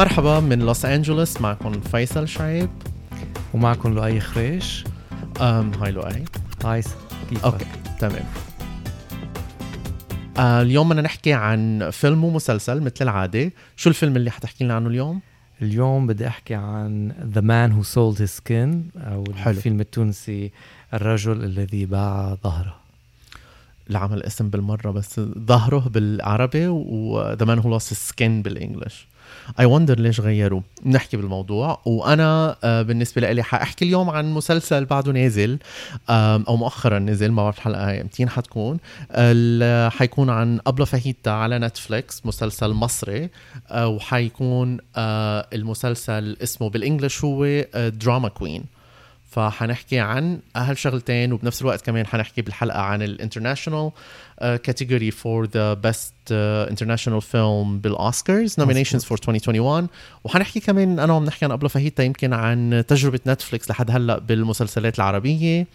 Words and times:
مرحبا 0.00 0.40
من 0.40 0.58
لوس 0.58 0.84
أنجلوس 0.84 1.40
معكم 1.40 1.80
فيصل 1.80 2.28
شعيب. 2.28 2.70
ومعكم 3.54 3.94
لؤي 3.94 4.20
خريش. 4.20 4.84
أم 5.40 5.74
hi 5.74 5.92
لؤي. 5.92 6.24
hi 6.64 6.82
كيفك؟ 7.30 7.44
okay 7.44 7.66
تمام. 7.98 8.24
آه 10.38 10.62
اليوم 10.62 10.88
بدنا 10.88 11.02
نحكي 11.02 11.32
عن 11.32 11.90
فيلم 11.92 12.24
ومسلسل 12.24 12.80
مثل 12.80 12.94
العادة. 13.00 13.52
شو 13.76 13.88
الفيلم 13.88 14.16
اللي 14.16 14.30
حتحكي 14.30 14.64
لنا 14.64 14.74
عنه 14.74 14.88
اليوم؟ 14.88 15.20
اليوم 15.62 16.06
بدي 16.06 16.28
أحكي 16.28 16.54
عن 16.54 17.12
The 17.34 17.40
Man 17.40 17.72
Who 17.76 17.88
Sold 17.88 18.18
His 18.18 18.40
Skin 18.40 18.98
أو 19.06 19.24
حلو. 19.36 19.56
الفيلم 19.56 19.80
التونسي 19.80 20.50
الرجل 20.94 21.44
الذي 21.44 21.86
باع 21.86 22.36
ظهره. 22.44 22.76
العمل 23.90 24.22
اسم 24.22 24.50
بالمرة 24.50 24.90
بس 24.90 25.20
ظهره 25.38 25.88
بالعربي 25.88 26.68
و 26.68 27.36
The 27.36 27.46
Man 27.46 27.62
Who 27.62 27.66
Lost 27.66 27.94
His 27.94 28.10
Skin 28.10 28.42
بال 28.42 28.55
English. 28.55 29.09
I 29.60 29.64
wonder 29.64 30.00
ليش 30.00 30.20
غيروا. 30.20 30.60
نحكي 30.86 31.16
بالموضوع. 31.16 31.80
وأنا 31.84 32.56
آه، 32.64 32.82
بالنسبة 32.82 33.32
لي 33.32 33.42
حأحكي 33.42 33.84
اليوم 33.84 34.10
عن 34.10 34.32
مسلسل 34.32 34.84
بعده 34.84 35.12
نازل 35.12 35.58
أو 36.10 36.56
مؤخرا 36.56 36.98
نزل 36.98 37.30
ما 37.30 37.42
بعرف 37.42 37.56
الحلقة 37.58 38.00
امتين 38.00 38.28
حتكون. 38.28 38.78
حيكون 39.90 40.30
عن 40.30 40.60
أبلة 40.66 40.84
فهيتا 40.84 41.30
على 41.30 41.58
نتفليكس 41.58 42.26
مسلسل 42.26 42.70
مصري 42.72 43.28
آه، 43.70 43.88
وحيكون 43.88 44.78
آه، 44.96 45.46
المسلسل 45.52 46.36
اسمه 46.42 46.70
بال 46.70 46.82
English 46.82 47.24
هو 47.24 47.64
Drama 47.74 48.28
Queen 48.28 48.64
فحنحكي 49.30 49.98
عن 49.98 50.40
هالشغلتين 50.56 51.32
وبنفس 51.32 51.62
الوقت 51.62 51.86
كمان 51.86 52.06
حنحكي 52.06 52.42
بالحلقة 52.42 52.80
عن 52.80 53.02
ال 53.02 53.08
international 53.08 53.90
category 54.40 55.10
for 55.10 55.46
the 55.46 55.74
best 55.74 56.14
international 56.32 57.22
film 57.22 57.78
بال 57.78 57.97
Oscars 57.97 58.54
nominations 58.58 59.04
for 59.04 59.18
2021 59.18 59.88
وحنحكي 60.24 60.60
كمان 60.60 60.98
أنا 60.98 61.12
وعم 61.12 61.24
نحكي 61.24 61.44
عن 61.44 61.50
ابله 61.50 61.68
فهيتا 61.68 62.02
يمكن 62.04 62.32
عن 62.32 62.84
تجربة 62.88 63.20
نتفليكس 63.26 63.70
لحد 63.70 63.90
هلأ 63.90 64.18
بالمسلسلات 64.18 64.98
العربية. 64.98 65.66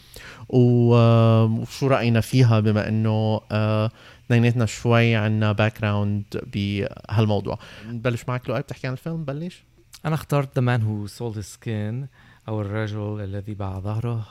آه، 0.53 1.43
وشو 1.45 1.87
رأينا 1.87 2.21
فيها 2.21 2.59
بما 2.59 2.87
إنه 2.87 3.41
آه، 3.51 3.91
اثنيناتنا 4.25 4.65
شوي 4.65 5.15
عنا 5.15 5.51
background 5.51 6.23
بهالموضوع. 6.53 7.59
نبلش 7.87 8.23
معك 8.27 8.49
لؤي 8.49 8.61
بتحكي 8.61 8.87
عن 8.87 8.93
الفيلم؟ 8.93 9.23
بلش. 9.23 9.63
أنا 10.05 10.15
اخترت 10.15 10.59
Man 10.59 10.81
Who 10.81 11.11
Sold 11.17 11.37
His 11.37 11.47
Skin. 11.55 12.07
أو 12.47 12.61
الرجل 12.61 13.21
الذي 13.23 13.53
باع 13.53 13.79
ظهره 13.79 14.25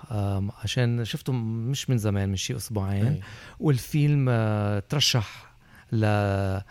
عشان 0.62 1.04
شفته 1.04 1.32
مش 1.32 1.90
من 1.90 1.98
زمان 1.98 2.28
من 2.28 2.36
شي 2.36 2.56
أسبوعين. 2.56 3.06
أي. 3.06 3.20
والفيلم 3.60 4.26
آه، 4.28 4.78
ترشح 4.88 5.54
ل 5.92 6.04
آه، 6.04 6.64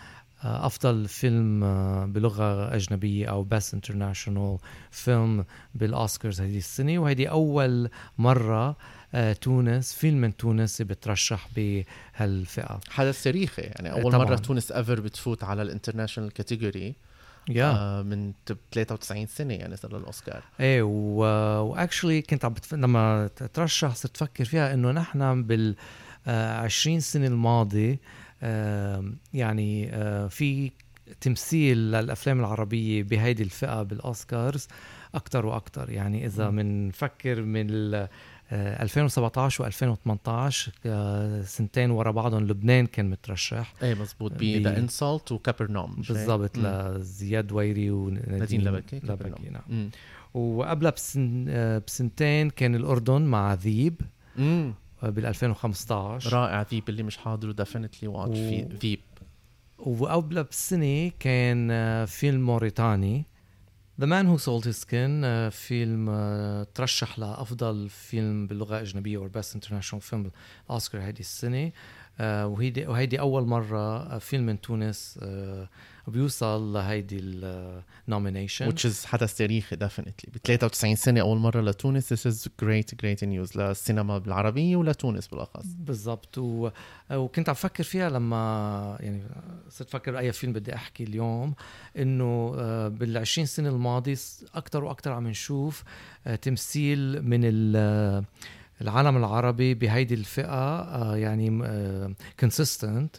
أفضل 0.44 1.08
فيلم 1.08 1.64
آه، 1.64 2.06
بلغة 2.06 2.76
أجنبية 2.76 3.28
أو 3.28 3.44
بس 3.44 3.74
international 3.74 4.58
film 4.92 5.46
بال 5.76 5.92
Oscars 5.92 6.42
هذه 6.42 6.58
السنة. 6.58 7.00
وهذه 7.00 7.28
أول 7.28 7.90
مرة 8.18 8.76
تونس 9.42 9.94
فيلم 9.94 10.18
من 10.18 10.38
تونس 10.38 10.82
بترشح 10.82 11.48
بهالفئة. 11.56 12.80
حدث 12.90 13.24
تاريخي 13.24 13.62
يعني. 13.62 13.92
أول 13.92 14.12
طبعاً. 14.12 14.26
مره 14.26 14.36
تونس 14.36 14.72
ever 14.72 15.00
بتفوت 15.00 15.44
على 15.44 15.62
ال 15.62 15.67
international 15.67 16.32
category 16.32 16.96
yeah 17.50 17.72
آه 17.72 18.02
من 18.02 18.34
تب- 18.46 18.58
93 18.72 19.26
سنة 19.28 19.54
يعني 19.54 19.76
صار 19.76 19.98
الاوسكار 19.98 20.44
إيه 20.60 20.82
و 20.82 20.97
actually 20.97 22.22
كنت 22.22 22.46
عم 22.46 22.54
بتف... 22.54 22.74
لما 22.74 23.28
ترشح 23.54 23.96
صرت 23.96 24.22
أفكر 24.22 24.46
فيها 24.46 24.74
إنه 24.74 24.92
نحن 24.92 25.44
بال 25.44 25.76
آه، 26.28 26.58
20 26.58 27.00
سنة 27.00 27.28
الماضيه 27.28 28.00
آه، 28.44 29.12
يعني 29.34 29.90
آه، 29.96 30.28
في 30.28 30.72
تمثيل 31.22 31.78
للأفلام 31.78 32.40
العربية 32.40 33.04
بهيدي 33.04 33.44
الفئة 33.44 33.84
بالأوسكارز 33.84 34.68
أكثر 35.16 35.46
وأكثر 35.46 35.90
يعني 35.90 36.26
إذا. 36.26 36.50
بنفكر 36.50 37.42
من 37.42 37.68
ال- 37.70 37.96
آه، 37.96 38.10
2017 38.54 39.72
و2018 39.72 41.46
سنتين 41.46 41.92
ورا 41.92 42.12
بعضهم 42.12 42.48
لبنان 42.48 42.86
كان 42.86 43.10
مترشح 43.10 43.74
إيه 43.84 43.94
مزبوط 43.96 44.32
ب 44.32 44.38
ب- 44.38 44.44
The 44.64 44.78
Insult 44.80 45.32
وكفرناحوم؟ 45.32 45.96
بالضبط. 45.96 46.58
لزياد 46.58 47.52
دويري 47.52 47.90
نادين 47.90 48.28
ونادين 48.28 48.62
لبكي 48.64 49.00
لبكي. 49.04 49.50
نعم. 49.50 49.90
وقبلها 50.34 50.92
بسن... 50.92 51.46
آه، 51.50 51.82
بسنتين 51.88 52.50
كان 52.50 52.76
الأردن 52.76 53.22
مع 53.22 53.54
ذيب 53.54 54.02
مم. 54.38 54.74
بال 55.04 55.26
2015 55.26 56.34
رائع 56.34 56.62
ذيب 56.72 56.90
اللي 56.90 57.04
مش 57.04 57.18
حاضره 57.18 57.52
definitely 57.52 58.08
watch 58.08 58.38
و- 58.38 58.50
في 58.50 58.68
ذيب 58.82 59.00
وقبلها 59.78 60.44
بسنة 60.44 61.12
كان 61.20 61.72
آه، 61.72 62.06
فيلم 62.06 62.46
موريتاني 62.46 63.26
The 64.02 64.08
Man 64.08 64.26
Who 64.26 64.40
Sold 64.40 64.66
His 64.66 64.80
Skin 64.82 65.22
آه، 65.24 65.50
فيلم 65.50 66.10
آه، 66.10 66.68
ترشح 66.76 67.20
لأفضل 67.20 67.90
فيلم 67.90 68.48
باللغة 68.48 68.76
الأجنبية 68.76 69.18
أو 69.18 69.30
Best 69.30 69.58
International 69.58 70.02
Film 70.12 70.30
الأوسكار 70.70 71.02
هيدي 71.02 71.20
السنة. 71.20 71.66
آه، 71.66 71.72
وهيدي 72.20 72.86
وهيدي 72.88 73.20
أول 73.20 73.46
مرة 73.48 73.98
آه، 73.98 74.18
فيلم 74.18 74.46
من 74.46 74.62
تونس 74.62 75.20
آه، 75.24 75.70
بيوصل 76.08 76.74
لهيدي 76.74 77.20
النومينيشن 78.08 78.72
which 78.72 78.80
is 78.92 79.06
حدث 79.06 79.38
تاريخي 79.38 79.76
definitely 79.76 80.32
ب 80.34 80.38
93 80.38 80.96
سنة 80.96 81.22
أول 81.22 81.38
مرة 81.38 81.62
لتونس. 81.62 82.14
This 82.14 82.32
is 82.34 82.48
great 82.66 82.96
great 83.04 83.24
news. 83.24 83.58
للسينما 83.58 84.18
بالعربية 84.18 84.76
ولتونس 84.76 85.28
بالأخص. 85.28 85.66
بالضبط. 85.66 86.38
و... 86.38 86.70
وكنت 87.12 87.50
عم 87.50 87.56
فكر 87.56 87.84
فيها 87.84 88.10
لما 88.10 88.98
يعني 89.00 89.24
صرت 89.70 89.90
فكر 89.90 90.20
أي 90.20 90.32
فيلم 90.32 90.54
بدي 90.54 90.76
أحكي 90.76 91.04
اليوم 91.04 91.54
إنه 91.98 92.56
آه، 92.58 92.88
بال 92.88 93.18
20 93.18 93.46
سنة 93.46 93.70
الماضية 93.70 94.18
أكثر 94.56 94.84
وأكثر 94.84 95.12
عم 95.12 95.28
نشوف 95.28 95.84
آه، 96.28 96.36
تمثيل 96.36 97.22
من 97.30 97.40
ال- 97.44 98.24
العالم 98.84 99.18
العربي 99.18 99.74
بهيدي 99.74 100.14
الفئة 100.14 100.80
آه، 100.80 101.16
يعني 101.16 101.64
consistent 102.40 103.16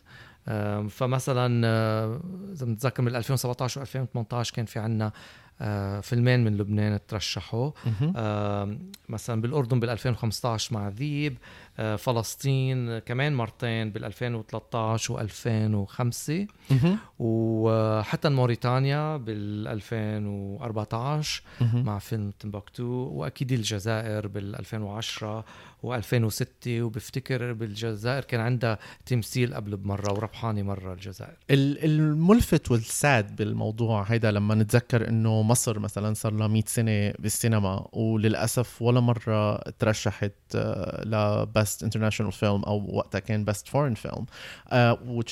فمثلا 0.89 1.67
آه، 1.67 2.21
إذا 2.53 2.67
بنتذكر 2.67 3.03
من 3.03 3.17
2017 3.17 3.81
و 3.81 3.83
2018 3.83 4.55
كان 4.55 4.65
في 4.65 4.79
عنا 4.79 5.13
آه، 5.61 6.01
فيلمين 6.01 6.45
من 6.45 6.57
لبنان 6.57 6.99
ترشحوا. 7.09 7.71
آه، 8.17 8.79
مثلا 9.09 9.41
بالأردن 9.41 9.81
بال 9.81 9.91
2015 9.91 10.75
مع 10.75 10.89
ذيب. 10.89 11.33
آه، 11.33 11.64
فلسطين 11.97 12.89
آه، 12.89 12.99
كمان 12.99 13.35
مرتين 13.35 13.91
بال 13.91 14.05
2013 14.05 15.13
و 15.13 15.21
2005 15.21 16.47
مهم. 16.71 16.99
وحتى 17.19 18.29
موريتانيا 18.29 19.17
بال 19.17 19.69
2014 19.69 21.43
مهم. 21.61 21.85
مع 21.85 21.99
فيلم 21.99 22.31
تمبكتو 22.31 22.85
وأكيد 23.13 23.53
الجزائر 23.53 24.27
بال 24.27 24.57
2010 24.57 25.45
و2006 25.87 26.47
وبفتكر 26.69 27.53
بالجزائر 27.53 28.25
كان 28.25 28.41
عندها 28.41 28.79
تمثيل 29.07 29.55
قبل 29.55 29.77
بمرة 29.77 30.13
وربحانه 30.13 30.63
مرة 30.63 30.93
الجزائر 30.93 31.37
ال- 31.51 31.85
الملفت 31.85 32.71
وال 32.71 32.97
sad 32.97 33.37
بالموضوع 33.37 34.03
هيدا 34.03 34.31
لما 34.31 34.55
نتذكر 34.55 35.09
إنه 35.09 35.43
مصر 35.43 35.79
مثلا 35.79 36.15
صار 36.15 36.33
لها 36.33 36.47
100 36.49 36.63
سنة 36.67 37.13
بالسينما 37.19 37.87
وللأسف 37.93 38.83
ولا 38.83 39.01
مرة 39.01 39.57
ترشحت 39.59 40.33
ل 41.65 41.68
best 41.68 41.83
international 41.83 42.33
film 42.33 42.63
أو 42.63 42.97
وقتها 42.97 43.19
كان 43.19 43.45
best 43.45 43.69
foreign 43.69 43.95
film 43.95 44.27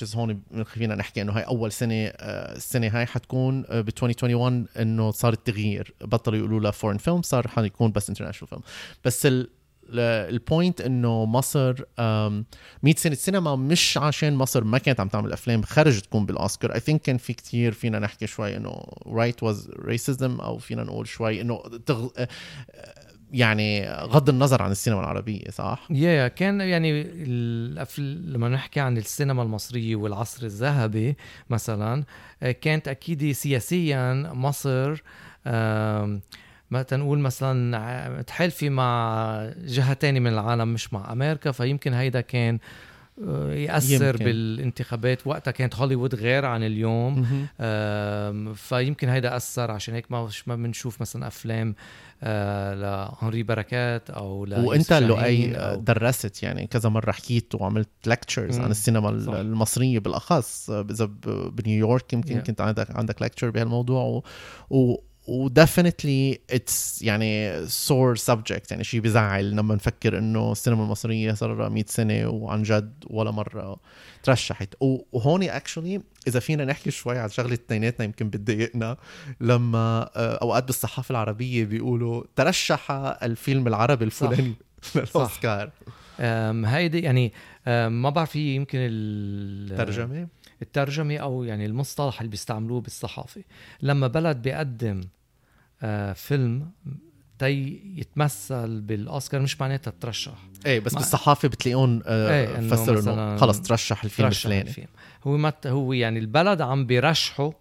is 0.04 0.16
هون 0.16 0.42
فينا 0.64 0.94
نحكي 0.94 1.22
إنه 1.22 1.32
هاي 1.32 1.42
أول 1.42 1.72
سنة 1.72 1.94
آه، 1.94 2.56
السنة 2.56 2.88
هاي 2.88 3.06
حتكون 3.06 3.62
ب 3.62 3.88
2021 3.88 4.66
إنه 4.80 5.10
صار 5.10 5.32
التغيير. 5.32 5.94
بطلوا 6.00 6.38
يقولوا 6.38 6.60
لها 6.60 6.70
foreign 6.70 6.96
film 6.96 7.22
صار 7.22 7.48
حيكون 7.48 7.92
بس 7.92 8.08
international 8.08 8.48
film 8.50 8.62
بس 9.04 9.26
ال 9.26 9.48
ال 9.94 10.09
point 10.09 10.80
إنه 10.80 11.24
مصر 11.24 11.74
أم، 11.98 12.44
100 12.82 12.94
سنة 12.94 13.14
سينما 13.14 13.56
مش 13.56 13.98
عشان 13.98 14.34
مصر 14.34 14.64
ما 14.64 14.78
كانت 14.78 15.00
عم 15.00 15.08
تعمل 15.08 15.32
أفلام 15.32 15.62
خرج 15.62 16.00
تكون 16.00 16.26
بالأوسكار. 16.26 16.74
I 16.74 16.80
think 16.80 17.00
كان 17.02 17.16
في 17.18 17.32
كتير 17.32 17.72
فينا 17.72 17.98
نحكي 17.98 18.26
شوي 18.26 18.56
إنه 18.56 18.82
right 19.06 19.42
was 19.42 19.70
racism 19.78 20.40
أو 20.40 20.58
فينا 20.58 20.84
نقول 20.84 21.08
شوي 21.08 21.40
إنه 21.40 21.62
تغ... 21.86 22.08
يعني 23.32 23.88
غض 23.90 24.28
النظر 24.28 24.62
عن 24.62 24.70
السينما 24.70 25.00
العربية 25.00 25.50
صح 25.50 25.86
yeah 25.90 26.28
yeah, 26.28 26.32
كان 26.32 26.60
يعني. 26.60 27.02
لما 27.98 28.48
نحكي 28.48 28.80
عن 28.80 28.96
السينما 28.98 29.42
المصرية 29.42 29.96
والعصر 29.96 30.46
الذهبي 30.46 31.16
مثلا 31.50 32.04
آه، 32.42 32.50
كانت 32.52 32.88
أكيد 32.88 33.32
سياسيا 33.32 34.12
مصر 34.32 35.02
ما 36.70 36.82
تنقول 36.82 37.18
مثلا 37.18 37.78
ع- 37.78 38.08
متحالفة 38.18 38.68
مع 38.68 39.50
جهة 39.64 39.98
من 40.04 40.26
العالم 40.26 40.68
مش 40.72 40.92
مع 40.92 41.12
أمريكا 41.12 41.50
فيمكن 41.52 41.94
هيدا 41.94 42.20
كان 42.20 42.54
آه، 42.54 42.58
يأثر 43.52 44.06
يمكن. 44.06 44.24
بالانتخابات 44.24 45.26
وقتها 45.26 45.50
كانت 45.50 45.76
هوليوود 45.76 46.14
غير 46.14 46.44
عن 46.44 46.62
اليوم 46.62 47.26
فيمكن 48.54 49.08
هيدا 49.08 49.36
أثر 49.36 49.70
عشان 49.70 49.94
هيك 49.94 50.12
ما 50.12 50.28
ما 50.46 50.56
بنشوف 50.56 51.00
مثلا 51.00 51.26
أفلام 51.26 51.74
آه، 52.24 52.74
لهنري 52.74 53.42
بركات 53.42 54.10
أو 54.10 54.44
ل 54.44 54.54
وإنت 54.54 54.92
لؤي 54.92 55.56
آه، 55.56 55.74
درست 55.74 56.42
يعني 56.42 56.66
كذا 56.66 56.88
مرة 56.88 57.12
حكيت 57.12 57.54
وعملت 57.54 57.88
lectures. 58.06 58.58
عن 58.60 58.70
السينما 58.70 59.20
صح. 59.20 59.32
المصرية 59.32 59.98
بالأخص 59.98 60.70
آه، 60.70 60.86
إذا 60.90 61.10
بنيويورك 61.50 62.12
يمكن 62.12 62.40
Yeah. 62.40 62.46
كنت 62.46 62.60
عندك 62.60 62.96
عندك 62.96 63.22
lecture 63.22 63.50
بهالموضوع 63.50 64.02
و, 64.02 64.22
و 64.70 64.96
و 65.26 65.36
definitely 65.36 66.38
it's 66.50 67.02
يعني 67.02 67.60
sore 67.66 68.16
subject 68.16 68.70
يعني 68.70 68.84
شيء 68.84 69.00
بزعل 69.00 69.50
لما 69.50 69.74
نفكر 69.74 70.18
إنه 70.18 70.52
السينما 70.52 70.84
المصرية 70.84 71.32
صار 71.34 71.54
لها 71.54 71.68
100 71.68 71.84
سنة 71.88 72.28
وعن 72.28 72.62
جد 72.62 72.92
ولا 73.06 73.30
مرة 73.30 73.76
ترشحت. 74.22 74.74
وهون 74.80 75.42
actually 75.42 76.00
إذا 76.26 76.40
فينا 76.40 76.64
نحكي 76.64 76.90
شوي 76.90 77.18
عن 77.18 77.28
شغلة 77.28 77.52
اثنيناتنا 77.54 78.04
يمكن 78.04 78.30
بتضايقنا 78.30 78.96
لما 79.40 80.10
آه، 80.16 80.36
أوقات 80.42 80.64
بالصحافة 80.64 81.12
العربية 81.12 81.64
بيقولوا 81.64 82.24
ترشح 82.36 82.90
الفيلم 83.22 83.66
العربي 83.68 84.04
الفلاني 84.04 84.54
للأوسكار. 84.94 85.70
هيدي 86.66 87.00
يعني 87.00 87.32
ما 87.88 88.10
بعرف 88.10 88.36
يمكن 88.36 88.78
ال- 88.80 89.76
ترجمه 90.64 91.14
الترجمة 91.14 91.16
أو 91.16 91.44
يعني 91.44 91.66
المصطلح 91.66 92.20
اللي 92.20 92.30
بيستعملوه 92.30 92.80
بالصحافة. 92.80 93.42
لما 93.82 94.06
بلد 94.06 94.36
بيقدم 94.42 95.00
آه، 95.82 96.12
فيلم 96.12 96.70
تي 97.38 97.82
يتمثل 97.96 98.80
بالأوسكار 98.80 99.40
مش 99.40 99.60
معناتها 99.60 99.92
ترشح. 100.00 100.34
إيه 100.66 100.80
بس 100.80 100.94
ما- 100.94 100.98
بالصحافة 101.00 101.48
بتلاقيهم 101.48 102.02
آه 102.06 102.58
إنه 102.58 102.76
فسروا 102.76 103.00
إنه 103.14 103.36
خلص 103.36 103.60
ترشح 103.60 104.04
الفيلم 104.04 104.28
ترشح 104.28 104.44
الفلاني. 104.46 104.68
الفيلم. 104.68 104.88
هو 105.24 105.36
مت 105.36 105.66
هو 105.66 105.92
يعني 105.92 106.18
البلد 106.18 106.60
عم 106.60 106.86
بيرشحه 106.86 107.52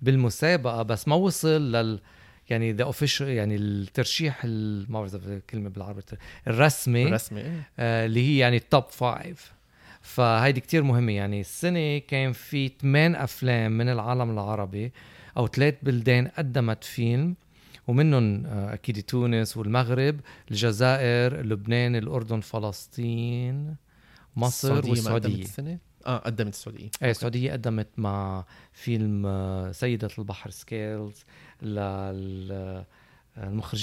بالمسابقة 0.00 0.82
بس 0.82 1.08
ما 1.08 1.14
وصل 1.14 1.72
لل 1.72 2.00
يعني 2.50 2.72
the 2.72 2.82
official 2.84 3.28
يعني 3.28 3.56
الترشيح 3.56 4.40
ال- 4.44 4.92
ما 4.92 5.00
بعرف 5.00 5.14
الكلمة 5.14 5.68
بالعربي 5.68 6.02
الرسمي 6.48 7.04
رسمي 7.06 7.40
إيه. 7.40 7.70
آه، 7.78 8.06
اللي 8.06 8.20
هي 8.28 8.38
يعني 8.38 8.56
ال 8.56 8.63
top 8.63 8.84
five 8.90 9.52
فهيدي 10.06 10.60
كتير 10.60 10.82
مهمة. 10.82 11.12
يعني 11.12 11.40
السنة 11.40 11.98
كان 11.98 12.32
في 12.32 12.70
ثمان 12.80 13.14
أفلام 13.14 13.72
من 13.72 13.88
العالم 13.88 14.30
العربي 14.30 14.92
أو 15.36 15.46
ثلاث 15.46 15.74
بلدان 15.82 16.28
قدمت 16.28 16.84
فيلم 16.84 17.34
ومنهم 17.88 18.46
آه، 18.46 18.74
أكيد 18.74 19.02
تونس 19.02 19.56
والمغرب 19.56 20.20
الجزائر 20.50 21.42
لبنان 21.42 21.96
الأردن 21.96 22.40
فلسطين 22.40 23.76
مصر 24.36 24.78
السعودية 24.78 25.02
ما 25.02 25.04
قدمت 25.14 25.24
والسعودية 25.24 25.42
السنة؟ 25.42 25.78
آه 26.06 26.18
قدمت 26.18 26.54
السعودية. 26.54 26.90
إيه 27.02 27.10
السعودية 27.10 27.52
قدمت 27.52 27.88
مع 27.96 28.44
فيلم 28.72 29.26
آه، 29.26 29.72
سيدة 29.72 30.08
البحر 30.18 30.50
Scales 30.50 31.24
للمخرجة 31.62 32.86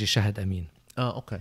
شهد 0.06 0.40
أمين. 0.40 0.68
آه 0.98 1.16
okay. 1.16 1.40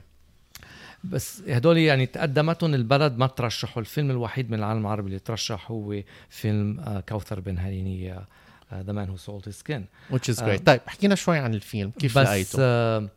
بس 1.04 1.42
هدول 1.48 1.78
يعني 1.78 2.06
تقدمتهم 2.06 2.74
البلد 2.74 3.18
ما 3.18 3.26
ترشحوا 3.26 3.80
الفيلم 3.82 4.10
الوحيد 4.10 4.50
من 4.50 4.58
العالم 4.58 4.80
العربي 4.80 5.06
اللي 5.08 5.18
ترشح 5.18 5.70
هو 5.70 6.02
فيلم 6.28 6.80
آه، 6.80 7.00
كوثر 7.00 7.40
بن 7.40 7.58
هنية 7.58 8.26
The 8.74 8.92
Man 8.92 9.08
Who 9.08 9.16
Sold 9.16 9.48
His 9.48 9.65
Skin 9.65 9.86
which 10.12 10.34
is 10.34 10.42
آه. 10.42 10.56
great. 10.56 10.60
طيب 10.62 10.80
حكينا 10.86 11.14
شوي 11.14 11.38
عن 11.38 11.54
الفيلم. 11.54 11.90
كيف 11.90 12.18
بس 12.18 12.26
لقيته؟ 12.26 12.56
آه 12.60 13.08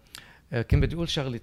آه، 0.54 0.62
كنت 0.62 0.84
بدي 0.84 0.96
أقول 0.96 1.10
شغله 1.10 1.40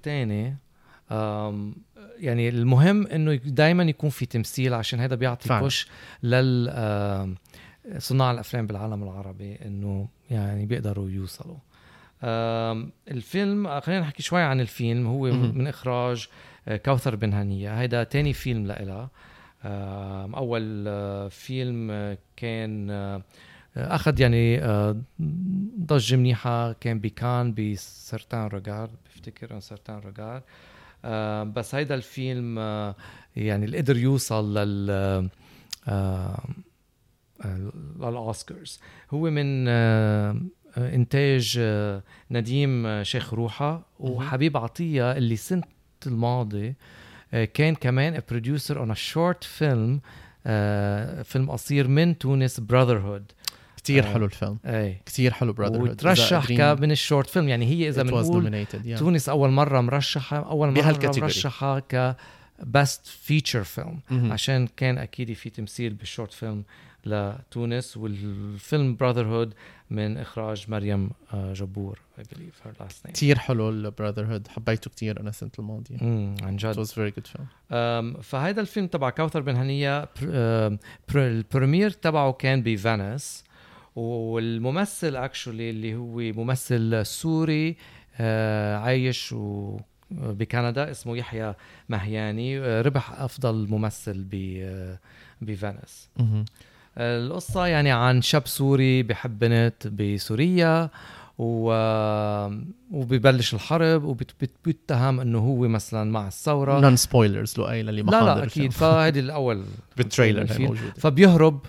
آم، 1.13 1.75
يعني 2.19 2.49
المهم 2.49 3.07
إنه 3.07 3.35
دائما 3.35 3.83
يكون 3.83 4.11
في 4.11 4.27
تمثيل 4.27 4.75
عشان 4.75 5.01
هذا 5.01 5.15
بيعطي 5.15 5.49
فعلا. 5.49 5.61
push 5.63 5.89
لل 6.23 6.69
صناع 7.99 8.31
الأفلام 8.31 8.67
بالعالم 8.67 9.03
العربي 9.03 9.59
إنه 9.65 10.09
يعني 10.31 10.67
بيقدروا 10.67 11.11
يوصلوا. 11.11 11.57
الفيلم 12.25 13.81
خلينا 13.81 14.01
نحكي 14.01 14.23
شوي 14.23 14.43
عن 14.43 14.61
الفيلم 14.61 15.07
هو. 15.07 15.33
من 15.33 15.67
إخراج 15.67 16.29
آه، 16.69 16.77
كوثر 16.77 17.17
بن 17.17 17.33
هنية. 17.33 17.81
هيدا 17.81 18.05
تاني 18.05 18.33
فيلم 18.33 18.67
لإلها. 18.67 19.11
أول 20.35 20.85
آه، 20.89 21.29
فيلم 21.29 21.91
آه، 21.91 22.19
كان 22.37 22.91
أخذ 23.77 24.21
يعني 24.21 24.61
ضجة 25.81 26.17
منيحة. 26.17 26.73
كان 26.73 26.99
بكان 26.99 27.55
بسرتان 27.55 28.47
روجار 28.47 28.91
بفتكر 29.07 29.51
إنه 29.51 29.61
سرتان 29.61 29.99
روجار 29.99 30.43
آه، 31.05 31.43
بس 31.43 31.75
هيدا 31.75 31.95
الفيلم 31.95 32.59
يعني 33.37 33.65
اللي 33.65 33.79
قدر 33.79 33.97
يوصل 33.97 34.59
لل 34.59 35.31
للأوسكارز. 38.01 38.81
هو 39.11 39.31
من 39.31 39.69
إنتاج 40.77 41.57
آه، 41.59 42.03
نديم 42.31 42.87
آه، 42.87 43.03
شيخ 43.03 43.35
روحة 43.35 43.87
وحبيب 44.01 44.57
عطية 44.57 45.13
اللي 45.13 45.37
سنة 45.37 45.63
الماضي 46.07 46.75
آه، 47.35 47.45
كان 47.45 47.75
كمان 47.75 48.21
producer 48.31 48.79
on 48.79 48.95
short 48.95 49.45
film 49.45 50.01
فيلم 51.25 51.51
قصير 51.51 51.89
من 51.89 52.19
تونس 52.19 52.61
Brotherhood 52.61 53.33
كثير 53.85 54.05
آه. 54.05 54.13
حلو 54.13 54.25
الفيلم. 54.25 54.59
اي 54.67 55.01
كثير 55.07 55.33
حلو 55.33 55.53
Brotherhood 55.53 55.83
وترشح 55.83 56.47
ك 56.53 56.61
من 56.61 56.91
ال 56.91 56.97
short 56.97 57.29
film 57.29 57.49
يعني 57.49 57.67
هي 57.67 57.89
إذا 57.89 58.03
بنقول 58.03 58.67
تونس 58.99 59.29
أول 59.29 59.51
مرة 59.51 59.81
مرشحة 59.81 60.37
أول 60.37 60.71
مرة. 60.71 60.99
مرشحة 61.17 61.79
ك 61.79 62.17
best 62.67 63.07
feature 63.07 63.65
film. 63.65 64.01
عشان 64.11 64.69
كان 64.77 64.99
أكيد 64.99 65.33
في 65.33 65.51
تمثيل 65.51 65.95
بال 65.95 66.06
short 66.06 66.33
film 66.33 66.65
لتونس 67.07 67.97
والفيلم 67.97 68.97
Brotherhood 68.97 69.55
من 69.93 70.19
إخراج 70.19 70.65
مريم 70.71 71.11
آه، 71.35 71.53
جبور 71.53 71.99
I 72.19 72.23
believe 72.23 72.67
her 72.67 72.83
last 72.83 73.07
name. 73.09 73.13
كثير 73.13 73.39
حلو 73.39 73.69
ال 73.69 74.25
Brotherhood 74.27 74.49
حبيته 74.49 74.91
كثير 74.91 75.21
أنا 75.21 75.29
السنة 75.31 75.51
الماضية. 75.59 75.97
امم 76.03 76.35
عن 76.43 76.63
جد 76.63 76.85
very 76.87 77.13
good 77.21 77.27
film. 77.37 77.43
أم، 77.73 78.15
فهيدا 78.23 78.61
الفيلم 78.61 78.87
تبع 78.87 79.11
كوثر 79.11 79.41
بن 79.41 79.57
بر- 81.09 81.27
ال 81.27 81.34
premiere 81.34 81.91
تبعه 81.91 82.33
كان 82.33 82.63
بفينيس 82.63 83.45
والممثل 83.97 85.17
actually 85.17 85.71
اللي 85.71 85.95
هو 85.95 86.17
ممثل 86.45 87.07
سوري 87.07 87.77
آه، 88.21 88.77
عايش 88.77 89.33
و 89.33 89.77
بكندا 90.11 90.91
اسمه 90.91 91.17
يحيى 91.17 91.55
مهياني 91.89 92.59
آه، 92.59 92.83
ربح 92.83 93.21
أفضل 93.21 93.69
ممثل 93.71 94.25
ب 94.25 94.35
آه، 94.63 94.99
بفينيس. 95.41 96.09
القصة 96.99 97.67
يعني 97.67 97.91
عن 97.91 98.23
شاب 98.23 98.47
سوري 98.47 99.03
بحب 99.03 99.39
بنت 99.39 99.87
بسوريا 99.87 100.91
و... 101.39 101.73
وبيبلش 102.91 103.55
الحرب 103.55 104.05
وبيتهم 104.05 105.21
إنه 105.21 105.39
هو 105.39 105.69
مثلا 105.69 106.11
مع 106.11 106.27
الثورة 106.27 106.81
no 106.81 106.97
spoilers 106.97 107.55
لو 107.59 107.71
أي 107.71 107.83
للي 107.83 108.03
ما 108.03 108.11
لا 108.11 108.25
لا. 108.25 108.45
أكيد 108.45 108.73
فهيدي 108.73 109.21
الأول 109.21 109.65
بال 109.97 110.07
trailer. 110.07 110.47
موجودة 110.61 110.93
فبيهرب 110.99 111.61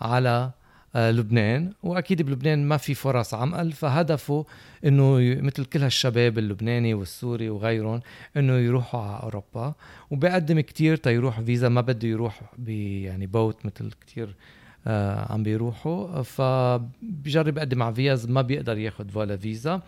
على 0.00 0.50
لبنان 0.96 1.72
وأكيد 1.82 2.22
بلبنان 2.22 2.68
ما 2.68 2.76
في 2.76 2.94
فرص 2.94 3.34
عمل 3.34 3.72
فهدفه 3.72 4.46
إنه 4.84 5.16
مثل 5.42 5.64
كل 5.64 5.82
هالشباب 5.82 6.38
اللبناني 6.38 6.94
والسوري 6.94 7.50
وغيرهم 7.50 8.00
إنه 8.36 8.52
يروحوا 8.52 9.00
على 9.00 9.22
أوروبا 9.22 9.74
وبيقدم 10.10 10.60
كتير 10.60 10.96
تيروح 10.96 11.40
فيزا 11.40 11.68
ما 11.68 11.80
بده 11.80 12.08
يروح 12.08 12.42
يعني 12.68 13.26
but 13.26 13.66
مثل 13.66 13.92
كتير 14.00 14.34
آه 14.86 15.32
عم 15.32 15.42
بيروحوا 15.42 16.22
فبيجرب 16.22 17.56
يقدم 17.56 17.82
على 17.82 17.94
فيز 17.94 18.26
ما 18.26 18.42
بيقدر 18.42 18.78
ياخد 18.78 19.16
ولا 19.16 19.36
فيزا. 19.36 19.82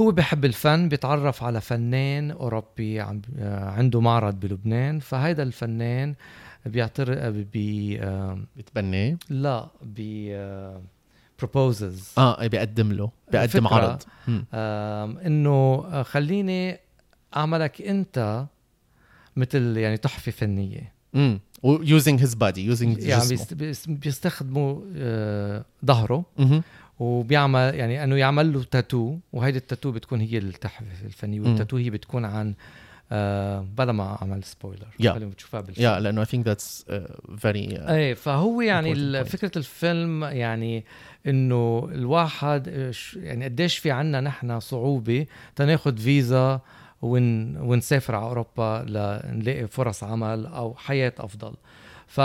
هو 0.00 0.10
بحب 0.10 0.44
الفن 0.44 0.88
بيتعرف 0.88 1.42
على 1.42 1.60
فنان 1.60 2.30
أوروبي 2.30 3.00
عم 3.00 3.22
آه، 3.38 3.64
عنده 3.70 4.00
معرض 4.00 4.40
بلبنان 4.40 4.98
فهيدا 4.98 5.42
الفنان 5.42 6.14
بيعتر 6.66 7.30
بي 7.30 8.00
آه، 8.02 8.38
بتبناه 8.56 9.16
لا 9.30 9.68
بي 9.82 10.36
آه، 10.36 10.80
proposes. 11.42 12.18
آه 12.18 12.40
إيه، 12.40 12.48
بيقدم 12.48 12.92
له 12.92 13.10
بيقدم. 13.32 13.66
عرض. 13.66 14.02
إنه 15.26 15.84
آه، 15.92 16.02
خليني 16.02 16.78
أعملك 17.36 17.82
أنت 17.82 18.46
مثل 19.36 19.76
يعني 19.76 19.96
تحفة 19.96 20.32
فنية. 20.32 20.92
امم 21.14 21.40
his 22.18 22.34
body 22.34 22.56
using 22.56 22.82
يعني 22.82 22.94
جسمه. 22.94 23.28
بيست- 23.28 23.54
بيست- 23.54 23.88
بيستخدموا 23.90 24.80
آه، 24.96 25.64
ظهره. 25.86 26.24
وبيعمل 27.00 27.74
يعني 27.74 28.04
أنه 28.04 28.16
يعمل 28.16 28.52
له 28.52 28.62
تاتو 28.62 29.16
وهيدي 29.32 29.58
التاتو 29.58 29.92
بتكون 29.92 30.20
هي 30.20 30.38
التحفه 30.38 30.86
الفنيه. 31.04 31.40
والتاتو 31.40 31.76
هي 31.76 31.90
بتكون 31.90 32.24
عن 32.24 32.54
آه 33.12 33.66
بلا 33.78 33.92
ما 33.92 34.18
أعمل 34.22 34.44
spoiler 34.44 34.86
Yeah. 35.02 35.06
خلينا 35.06 35.30
بتشوفها 35.30 35.60
بالفيلم 35.60 35.86
يا 35.94 36.00
لأنه 36.00 36.24
I 36.24 36.26
think 36.26 36.44
that's 36.46 36.84
uh, 36.84 36.92
very 37.44 37.76
uh, 37.78 37.90
إيه 37.90 38.14
فهو 38.14 38.60
يعني. 38.60 39.24
فكرة 39.24 39.50
الفيلم 39.58 40.24
يعني 40.24 40.84
إنه 41.26 41.88
الواحد 41.94 42.92
يعني 43.16 43.44
قديش 43.44 43.78
في 43.78 43.90
عنا 43.90 44.20
نحن 44.20 44.60
صعوبة 44.60 45.26
تناخد 45.56 45.98
فيزا 45.98 46.60
ون 47.02 47.56
ونسافر 47.56 48.14
على 48.14 48.24
أوروبا 48.26 48.84
لنلاقي 48.88 49.66
فرص 49.68 50.04
عمل 50.04 50.46
أو 50.46 50.74
حياة 50.74 51.12
أفضل 51.18 51.54
ف 52.06 52.20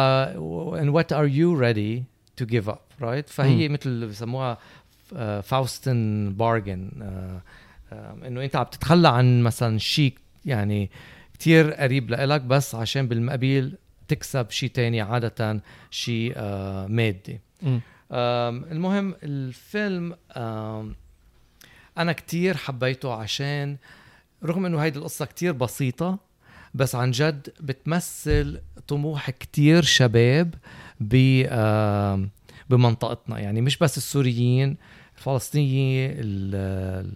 and 0.76 0.90
what 0.94 1.12
are 1.16 1.28
you 1.28 1.56
ready 1.56 2.04
to 2.42 2.46
give 2.46 2.70
up 2.70 2.85
right? 3.02 3.28
فهي 3.28 3.70
مثل 3.70 4.08
بسموها 4.08 4.58
فاوستن 5.42 6.34
بارجن. 6.34 6.92
إنه 7.94 8.44
أنت 8.44 8.56
عم 8.56 8.64
تتخلى 8.64 9.08
عن 9.08 9.42
مثلا 9.42 9.78
شيء 9.78 10.14
يعني 10.46 10.92
كتير 11.34 11.72
قريب 11.74 12.10
لإلك 12.10 12.42
بس 12.42 12.76
عشان 12.76 13.08
بالمقابل 13.08 13.78
تكسب 14.08 14.50
شيء 14.50 14.70
تاني 14.70 15.02
عادة 15.02 15.62
شيء 15.92 16.34
آه 16.36 16.88
مادي. 16.88 17.40
المهم 18.12 19.16
الفيلم 19.24 20.16
أنا 21.98 22.14
كتير 22.14 22.58
حبيته 22.58 23.14
عشان 23.14 23.78
رغم 24.44 24.66
إنه 24.66 24.80
هيدي 24.80 25.00
القصة 25.00 25.26
كتير 25.26 25.52
بسيطة 25.52 26.20
بس 26.74 26.96
عن 26.96 27.12
جد 27.12 27.50
بتمثل 27.60 28.60
طموح 28.88 29.30
كتير 29.30 29.82
شباب 29.84 30.54
ب 31.00 31.44
آم، 31.50 32.30
بمنطقتنا. 32.70 33.40
يعني 33.40 33.62
مش 33.62 33.78
بس 33.78 33.98
السوريين 33.98 34.78
الفلسطينية 35.18 36.10
ال- 36.20 37.14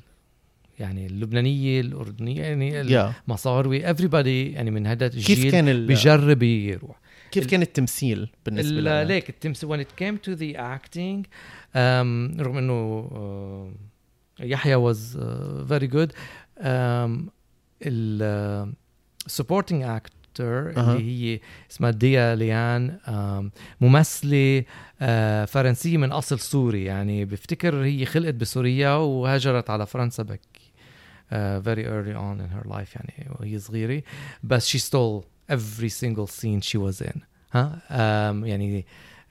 يعني 0.79 1.05
اللبنانية 1.05 1.81
الأردنية 1.81 2.41
يعني 2.41 2.81
المصاروي 2.81 3.93
everybody 3.95 4.27
يعني 4.27 4.71
من 4.71 4.87
هذا 4.87 5.07
كيف 5.07 5.29
الجيل 5.29 5.51
كان 5.51 5.69
ال... 5.69 5.87
بيجرب 5.87 6.43
يروح. 6.43 6.99
كيف 7.31 7.45
كان 7.47 7.61
التمثيل 7.61 8.29
بالنسبة 8.45 8.79
ال- 8.79 8.85
لك؟ 8.85 9.07
ليك 9.07 9.29
التمثيل. 9.29 9.69
When 9.69 9.85
it 9.85 9.89
came 10.01 10.17
to 10.29 10.35
the 10.39 10.57
acting 10.57 11.23
um, 11.25 12.41
رغم 12.41 12.57
إنه 12.57 13.07
uh, 13.09 14.43
يحيى 14.43 14.75
was 14.93 14.97
uh, 14.97 15.19
very 15.71 15.87
good 15.95 16.09
um, 16.59 17.29
ال 17.81 18.21
uh, 18.67 19.31
supporting 19.31 19.83
actor 20.39 20.77
أها. 20.77 20.93
اللي 20.93 21.33
هي 21.33 21.39
اسمها 21.71 21.91
ديا 21.91 22.35
ليان 22.35 22.97
ممثلة 23.81 24.61
uh, 24.61 25.03
فرنسية 25.47 25.97
من 25.97 26.11
أصل 26.11 26.39
سوري. 26.39 26.85
يعني 26.85 27.25
بفتكر 27.25 27.83
هي 27.83 28.05
خلقت 28.05 28.33
بسوريا 28.33 28.93
وهاجرت 28.93 29.69
على 29.69 29.85
فرنسا 29.85 30.23
بك 30.23 30.39
very 31.63 31.85
early 31.85 32.15
on 32.15 32.39
in 32.39 32.49
her 32.55 32.65
life 32.71 32.95
يعني 32.95 33.29
وهي 33.39 33.59
صغيرة. 33.59 34.01
بس 34.43 34.77
she 34.77 34.79
stole 34.79 35.23
every 35.51 35.89
single 35.89 36.27
scene 36.27 36.61
she 36.61 36.77
was 36.77 37.01
in. 37.07 37.19
ها 37.53 37.79
um, 37.89 38.45
يعني 38.45 38.85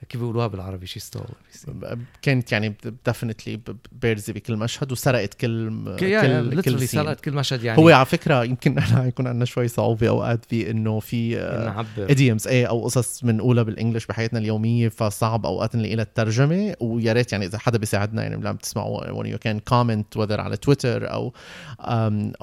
كيف 0.09 0.21
بيقولوها 0.21 0.47
بالعربي 0.47 0.87
every 0.87 0.89
scene 0.89 1.97
كانت 2.21 2.51
يعني 2.51 2.73
definitely 3.05 3.59
بارزه 3.91 4.33
بكل 4.33 4.57
مشهد 4.57 4.91
وسرقت 4.91 5.33
كل 5.33 5.83
يعني 6.01 6.49
كل 6.49 6.61
كل. 6.61 6.87
سرقت 6.87 7.19
كل 7.19 7.33
مشهد 7.33 7.63
يعني. 7.63 7.79
هو 7.79 7.89
على 7.89 8.05
فكرة 8.05 8.43
يمكن 8.43 8.77
إحنا 8.77 9.05
يكون 9.05 9.27
عندنا 9.27 9.45
شوي 9.45 9.67
صعوبة 9.67 10.07
أوقات 10.07 10.45
بانه 10.51 10.99
في 10.99 11.35
نعبر. 11.35 12.11
idioms 12.11 12.47
إيه 12.47 12.65
أو 12.65 12.83
قصص 12.83 13.23
بنقولها 13.23 13.63
بال 13.63 13.72
English 13.72 14.05
بحياتنا 14.05 14.39
اليومية 14.39 14.89
فصعب 14.89 15.45
أوقات 15.45 15.75
نلاقي 15.75 15.95
لها 15.95 16.03
الترجمة. 16.03 16.75
ويا 16.79 17.13
ريت 17.13 17.31
يعني 17.31 17.45
إذا 17.45 17.57
حدا 17.57 17.77
بيساعدنا 17.77 18.21
يعني 18.21 18.35
لما 18.35 18.51
بتسمعوا 18.51 19.23
when 19.23 19.27
you 19.27 19.37
can 19.37 19.59
comment 19.73 20.21
whether 20.21 20.39
على 20.39 20.57
تويتر 20.57 21.11
أو 21.11 21.33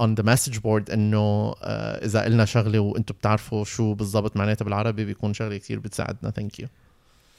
on 0.00 0.20
the 0.20 0.24
message 0.24 0.56
board 0.56 0.92
إنه 0.92 1.52
uh, 1.52 1.56
إذا 2.04 2.22
قلنا 2.24 2.44
شغلة 2.44 2.78
وأنتم 2.78 3.14
بتعرفوا 3.14 3.64
شو 3.64 3.94
بالضبط 3.94 4.36
معناتها 4.36 4.64
بالعربي 4.64 5.04
بيكون 5.04 5.34
شغلة 5.34 5.56
كثير 5.56 5.78
بتساعدنا. 5.78 6.30
thank 6.30 6.60
you 6.60 6.68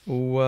و 0.08 0.42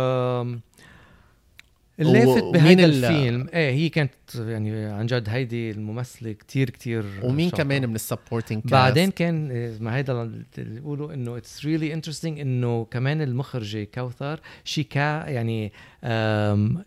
اللافت 2.00 2.44
بهذا 2.44 2.86
ال- 2.86 3.06
الفيلم 3.06 3.48
إيه 3.54 3.72
هي 3.72 3.90
كانت 3.90 4.12
يعني 4.36 4.86
عن 4.86 5.06
جد 5.06 5.30
هيدي 5.30 5.72
الممثلة 5.72 6.32
كتير 6.32 6.70
كتير 6.70 7.06
ومين 7.24 7.50
شاطرة. 7.50 7.64
كمان 7.64 7.90
من 7.90 7.96
ال 7.96 8.02
supporting 8.02 8.64
بعدين 8.66 9.12
كان 9.12 9.52
إيه، 9.52 9.78
ما 9.80 9.96
هيدا 9.96 10.22
اللي 10.24 10.46
بيقولوا 10.58 11.14
إنه 11.14 11.38
it's 11.38 11.66
really 11.66 11.94
interesting 11.94 12.40
إنه 12.40 12.86
كمان 12.92 13.22
المخرجة 13.22 13.84
كوثر 13.84 14.40
شي 14.64 14.84
كا 14.84 15.30
يعني 15.30 15.72
أم 16.04 16.84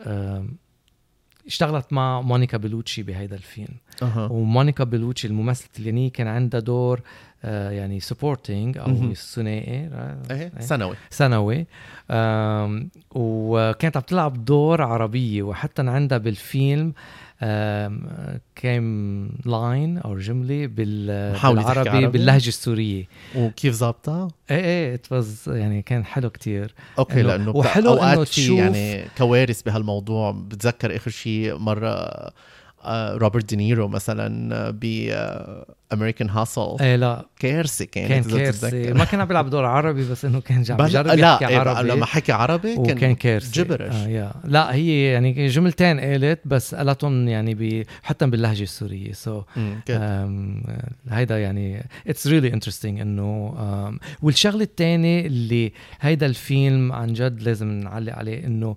أم 0.00 0.56
اشتغلت 1.46 1.92
مع 1.92 2.20
مونيكا 2.20 2.56
بيلوتشي 2.56 3.02
بهيدا 3.02 3.36
الفيلم. 3.36 3.74
أها. 4.02 4.26
ومونيكا 4.30 4.84
بيلوتشي 4.84 5.26
الممثلة 5.26 5.68
الإيطالية 5.78 6.10
كان 6.10 6.26
عندها 6.26 6.60
دور 6.60 7.00
يعني 7.44 8.00
supporting 8.00 8.78
أو. 8.78 9.14
ثانوي 9.14 9.90
إيه 10.30 10.30
إيه. 10.30 10.50
ثانوي 11.10 11.66
آم، 12.10 12.90
وكانت 13.10 13.96
عم 13.96 14.02
تلعب 14.02 14.44
دور 14.44 14.82
عربية 14.82 15.42
وحتى 15.42 15.82
عندها 15.82 16.18
بالفيلم 16.18 16.92
كم 18.54 19.28
line 19.44 19.98
أو 19.98 20.18
جملة 20.18 20.66
بالعربي 20.66 21.60
عربي؟ 21.90 22.06
باللهجة 22.06 22.48
السورية 22.48 23.04
وكيف 23.36 23.74
ظابطة؟ 23.74 24.28
إيه 24.50 24.60
إيه 24.64 25.00
was 25.14 25.48
يعني 25.48 25.82
كان 25.82 26.04
حلو 26.04 26.30
كتير 26.30 26.74
okay 26.98 27.22
لأنه 27.22 27.50
وحلو 27.56 27.90
أوقات 27.90 28.28
في 28.28 28.56
يعني 28.56 29.04
كوارث 29.18 29.62
بهالموضوع 29.62 30.30
بتذكر 30.30 30.96
آخر 30.96 31.10
شيء 31.10 31.58
مرة 31.58 31.88
آه، 31.88 32.32
روبرت 32.88 33.44
دينيرو 33.44 33.88
مثلا 33.88 34.70
ب 34.70 35.10
American 35.92 36.30
Hustle 36.30 36.76
إيه 36.80 36.96
لا. 36.96 37.26
كارثه 37.38 37.84
كانت 37.84 38.30
كان 38.30 38.38
كارثه. 38.38 38.92
ما 38.92 39.04
كان 39.04 39.20
عم 39.20 39.28
بيلعب 39.28 39.50
دور 39.50 39.64
عربي 39.64 40.10
بس 40.10 40.24
إنه 40.24 40.40
كان 40.40 40.64
عم 40.70 40.86
لا 40.86 41.14
يحكي 41.14 41.48
إيه 41.48 41.58
عربي. 41.58 41.88
لما 41.88 42.06
حكى 42.06 42.32
عربي 42.32 42.74
وكان 42.76 42.98
كان 42.98 43.14
كارثه 43.14 43.62
gibberish. 43.62 43.94
آه 43.94 44.08
yeah. 44.08 44.32
لا 44.44 44.74
هي 44.74 45.04
يعني 45.12 45.46
جملتين 45.46 46.00
قالت 46.00 46.40
بس 46.44 46.74
قالتهم 46.74 47.28
يعني 47.28 47.54
ب 47.54 47.86
حتى 48.02 48.26
باللهجة 48.26 48.62
السورية. 48.62 49.12
so 49.12 49.40
so, 49.40 49.44
um, 49.44 50.70
هيدا 51.10 51.38
يعني 51.38 51.86
it's 52.06 52.26
really 52.26 52.52
interesting 52.52 53.00
إنه 53.00 53.54
والشغلة 54.22 54.62
الثانية 54.62 55.26
اللي 55.26 55.72
هيدا 56.00 56.26
الفيلم 56.26 56.92
عن 56.92 57.12
جد 57.12 57.42
لازم 57.42 57.68
نعلق 57.68 58.14
عليه 58.14 58.46
إنه 58.46 58.76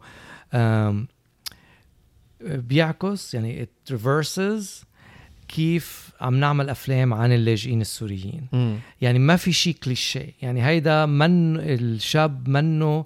بيعكس 2.44 3.34
يعني 3.34 3.66
it 3.66 3.94
reverses 3.94 4.86
كيف 5.48 6.10
عم 6.22 6.36
نعمل 6.36 6.70
أفلام 6.70 7.14
عن 7.14 7.32
اللاجئين 7.32 7.82
السوريين 7.82 8.48
مم. 8.54 8.78
يعني 9.02 9.20
ما 9.20 9.36
في 9.36 9.52
شيء 9.52 9.76
كليشيه 9.84 10.34
يعني 10.42 10.66
هيدا 10.66 11.06
من 11.06 11.60
الشاب 11.60 12.50
منه 12.50 13.06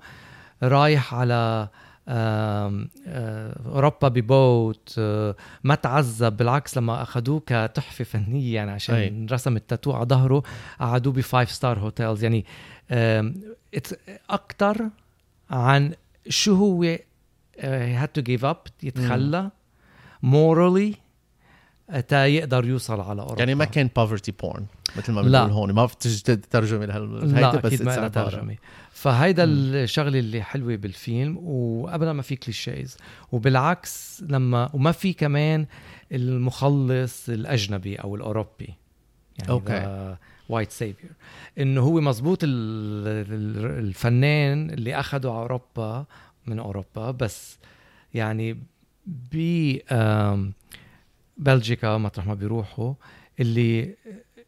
رايح 0.64 1.14
على 1.14 1.68
آه، 2.10 2.86
أوروبا 3.66 4.08
ببوت 4.08 4.96
آه، 4.98 5.36
ما 5.64 5.76
تعذب 5.76 6.38
بالعكس 6.38 6.78
لما 6.78 7.02
أخذوه 7.02 7.42
كتحفة 7.46 8.04
فنية 8.04 8.56
يعني 8.56 8.72
عشان. 8.72 8.96
أي. 8.96 9.28
رسم 9.32 9.56
التاتو 9.56 9.92
على 9.92 10.06
ظهره 10.06 10.44
قعدوه 10.80 11.14
ب 11.14 11.22
five 11.22 11.52
star 11.52 11.80
hotels 11.80 12.24
يعني 12.24 12.46
أكثر 14.30 14.90
عن 15.50 15.94
شو 16.30 16.56
هو 16.56 16.98
هاد 17.62 18.08
to 18.08 18.22
give 18.22 18.46
up 18.46 18.58
يتخلى. 18.84 19.52
morally 20.24 20.96
تا 22.08 22.26
يقدر 22.26 22.66
يوصل 22.66 23.00
على 23.02 23.22
أوروبا. 23.22 23.40
يعني 23.40 23.56
ما 23.56 23.66
كان 23.66 23.90
poverty 24.00 24.32
porn 24.44 24.62
مثل 24.98 25.12
ما. 25.12 25.22
بنقول 25.22 25.36
هون. 25.52 25.72
ما 25.72 25.86
بتجدد 25.86 26.46
ترجمة 26.50 26.86
لهال 26.86 27.08
بس 27.08 27.66
أكيد 27.66 27.82
ما. 27.84 28.08
ترجمة. 28.08 28.56
فهيدا 28.92 29.44
الشغلة 29.44 30.20
اللي 30.20 30.42
حلوة 30.42 30.76
بالفيلم 30.76 31.38
وأبدا 31.38 32.14
ما 32.14 32.22
في 32.22 32.36
clichés 32.36 32.98
وبالعكس 33.32 34.24
لما 34.30 34.70
وما 34.74 34.92
في 34.92 35.14
كمان 35.14 35.66
المخلص 36.12 37.30
الأجنبي 37.30 37.96
أو 37.96 38.16
الأوروبي. 38.16 38.74
يعني 39.40 39.52
okay. 39.52 40.16
white 40.50 40.72
savior 40.72 41.12
إنه 41.60 41.82
هو 41.82 42.02
مزبوط 42.02 42.40
ال- 42.44 42.50
ال- 43.08 43.80
الفنان 43.88 44.70
اللي 44.70 45.00
أخده 45.00 45.32
على 45.32 45.40
أوروبا 45.40 46.06
من 46.50 46.60
أوروبا 46.60 47.12
بس 47.12 47.58
يعني 48.14 48.58
ب 49.06 49.78
بلجيكا 51.38 51.98
مطرح 51.98 52.28
ما 52.28 52.34
بيروحوا 52.34 52.94
اللي 53.40 53.96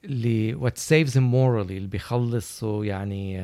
اللي 0.05 0.53
what 0.53 0.77
saves 0.77 1.17
him 1.17 1.21
morally 1.21 1.71
اللي 1.71 1.87
بيخلصه 1.87 2.83
يعني 2.85 3.41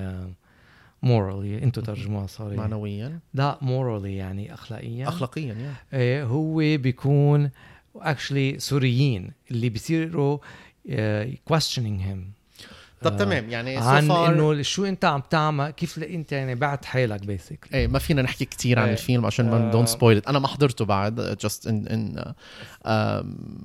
morally 1.04 1.64
أنتوا 1.64 1.84
ترجموها 1.84 2.28
صار 2.28 2.54
معنويا؟ 2.56 3.20
لا 3.34 3.58
morally 3.62 4.16
يعني 4.16 4.54
اخلاقيا. 4.54 5.08
اخلاقيا 5.08 5.54
yeah 5.54 5.76
إيه 5.94 6.24
هو 6.24 6.58
بيكون 6.58 7.50
actually 7.98 8.58
سوريين 8.58 9.32
اللي 9.52 9.70
بيصيروا 9.70 10.38
آه، 10.90 11.32
questioning 11.50 12.02
him. 12.02 12.20
طب 13.02 13.14
آه، 13.14 13.18
تمام 13.18 13.50
يعني 13.50 13.78
عن 13.78 14.12
إنه 14.12 14.62
شو 14.62 14.86
أنت 14.86 15.06
عم 15.06 15.22
تعمل 15.30 15.70
كيف 15.70 16.04
انت 16.04 16.32
يعني 16.32 16.56
بعت 16.56 16.86
حالك 16.86 17.26
basically 17.26 17.80
إيه 17.80 17.88
ما 17.88 18.00
فينا 18.00 18.22
نحكي 18.22 18.46
كتير 18.46 18.80
عن 18.80 18.86
إيه. 18.86 18.94
الفيلم 18.94 19.26
عشان 19.26 19.50
ما 19.50 19.68
آه. 19.68 19.72
don't 19.72 19.88
spoil 19.88 20.22
أنا 20.28 20.40
ما 20.40 20.48
حضرته 20.48 20.86
بعد 20.86 21.38
just 21.42 21.68
إن 21.68 21.88
إن 21.88 22.34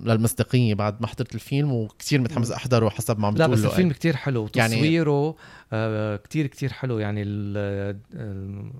للمصداقية 0.05 0.75
بعد 0.75 1.01
ما 1.01 1.07
حضرت 1.07 1.35
الفيلم 1.35 1.73
وكتير 1.73 2.21
متحمس 2.21 2.51
أحضره 2.51 2.89
حسب 2.89 3.19
ما 3.19 3.27
عم 3.27 3.37
لا 3.37 3.47
بتقول 3.47 3.57
بس 3.59 3.65
له 3.65 3.71
الفيلم 3.71 3.91
كتير 3.93 4.17
حلو 4.17 4.49
يعني- 4.57 4.75
تصويره 4.77 5.37
آه 5.73 6.17
كتير 6.17 6.47
كتير 6.47 6.73
حلو. 6.73 6.99
يعني 6.99 7.25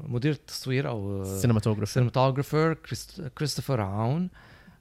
مدير 0.09 0.33
التصوير 0.33 0.88
أو 0.88 1.23
ال 1.23 1.26
cinematographer 1.26 1.82
ال 1.82 1.88
cinematographer 1.88 2.75
كريستوفر 3.38 3.80
عون 3.80 4.30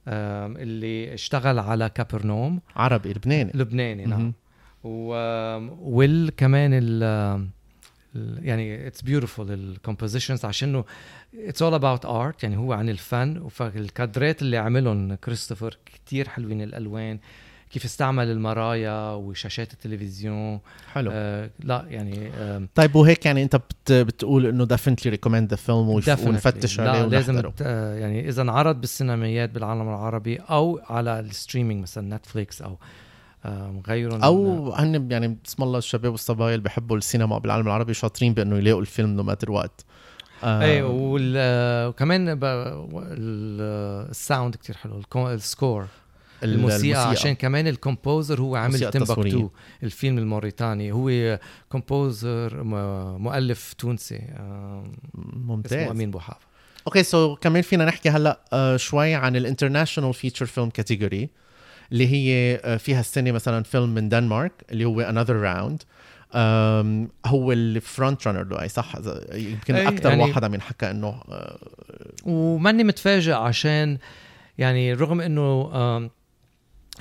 اللي 0.08 1.14
اشتغل 1.14 1.60
على 1.60 1.90
كفرناحوم. 1.90 2.62
عربي 2.76 3.10
لبناني. 3.14 3.52
لبناني 3.56 4.06
نعم. 4.06 4.34
و 4.84 5.14
well 5.96 6.32
كمان 6.38 6.72
ال 6.74 7.48
يعني 8.42 8.88
it's 8.88 9.02
beautiful 9.02 9.52
ال 9.52 9.59
compositions 9.59 10.46
عشانه 10.46 10.84
it's 11.48 11.62
all 11.62 11.74
about 11.74 12.06
art 12.06 12.44
يعني 12.44 12.58
هو 12.58 12.74
عن 12.74 12.90
الفن 12.90 13.48
فالكادرات 13.48 14.42
اللي 14.42 14.58
عملهم 14.58 15.16
كريستوفر 15.16 15.78
كتير 15.86 16.30
حلوين 16.30 16.62
الألوان 16.62 17.20
كيف 17.72 17.86
استعمل 17.86 18.32
المرايا 18.32 19.12
وشاشات 19.14 19.74
التلفزيون 19.74 20.60
حلو 20.94 21.12
آه 21.14 21.50
لا 21.60 21.86
يعني 21.90 22.28
آم، 22.30 22.70
طيب 22.76 22.96
وهيك 22.96 23.26
يعني 23.26 23.44
انت 23.44 23.56
بت 23.56 23.92
بتقول 23.92 24.46
انه 24.46 24.66
definitely 24.68 25.10
recommend 25.12 25.54
the 25.54 25.58
film 25.68 25.70
ويف- 25.70 26.10
definitely. 26.10 26.28
ونفتش 26.28 26.80
لا 26.80 26.90
عليه 26.92 27.06
لازم 27.06 27.34
ونحضره 27.34 27.50
ت- 27.58 27.62
آه، 27.62 27.96
يعني 27.96 28.30
إذا 28.30 28.42
انعرض 28.42 28.82
بالسينمائيات 28.82 29.50
بالعالم 29.50 29.82
العربي 29.90 30.36
أو 30.38 30.80
على 30.90 31.20
ال 31.20 31.26
streaming 31.26 31.82
مثلا 31.82 32.16
نتفليكس 32.16 32.62
أو 32.62 32.72
آم، 32.72 32.78
غيرهم 33.88 34.24
أو 34.24 34.72
هن 34.74 35.12
يعني 35.12 35.38
بسم 35.46 35.64
الله 35.64 35.78
الشباب 35.78 36.12
والصبايا 36.12 36.56
اللي 36.56 36.64
بيحبوا 36.64 36.98
السينما 36.98 37.38
بالعالم 37.38 37.68
العربي 37.68 37.94
شاطرين 37.94 38.34
بأنه 38.34 38.58
يلاقوا 38.58 38.82
الفيلم 38.82 39.10
no 39.10 39.24
matter 39.24 39.52
what 39.52 39.82
إيه 40.44 40.84
وال- 40.84 41.34
آه، 41.38 41.88
وكمان 41.90 42.40
ال 44.10 44.17
sound 44.17 44.56
كتير 44.56 44.78
حلو 44.78 45.02
ال 45.28 45.38
score 45.38 45.86
الموسيقى 46.44 47.10
عشان 47.10 47.34
كمان 47.36 47.68
ال 47.68 47.76
composer 47.76 48.42
هو 48.42 48.56
عامل 48.56 48.76
الموسيقى. 48.76 48.92
تمبكتو 48.92 49.50
الفيلم 49.84 50.18
الموريتاني 50.18 50.92
هو 50.92 51.40
composer 51.70 52.64
مؤلف 53.18 53.74
تونسي 53.74 54.16
آم، 54.40 54.84
اسمه 55.16 55.56
ممتاز 55.56 55.74
أمين 55.90 56.12
بوحاف. 56.12 56.38
okay 56.88 57.04
so 57.04 57.36
كمان 57.36 57.62
فينا 57.62 57.86
نحكي 57.86 58.10
هلأ 58.10 58.40
آه، 58.54 58.78
شوي 58.78 59.14
عن 59.16 59.36
ال 59.36 59.41
international 59.41 60.14
feature 60.14 60.46
film 60.46 60.70
category 60.70 61.30
اللي 61.92 62.08
هي 62.08 62.60
آه، 62.64 62.78
فيها 62.78 63.00
السنة 63.00 63.32
مثلا 63.32 63.64
فيلم 63.64 63.90
من 63.90 64.10
دنمارك 64.10 64.52
اللي 64.72 64.86
هو 64.86 65.02
Another 65.02 65.36
Round 65.36 65.84
هو 67.26 67.52
ال 67.52 67.64
front 67.64 68.28
runner 68.28 68.44
الأقوى 68.44 68.68
صح؟ 68.70 68.94
يمكن 69.34 69.76
أكثر 69.76 70.10
يعني- 70.10 70.22
واحد 70.24 70.44
عم 70.44 70.54
ينحكى 70.54 70.90
إنه 70.92 71.08
آه، 71.30 71.58
وماني 72.26 72.84
متفاجئ 72.84 73.34
عشان 73.34 73.98
يعني 74.58 74.94
رغم 74.94 75.22
إنه 75.22 76.10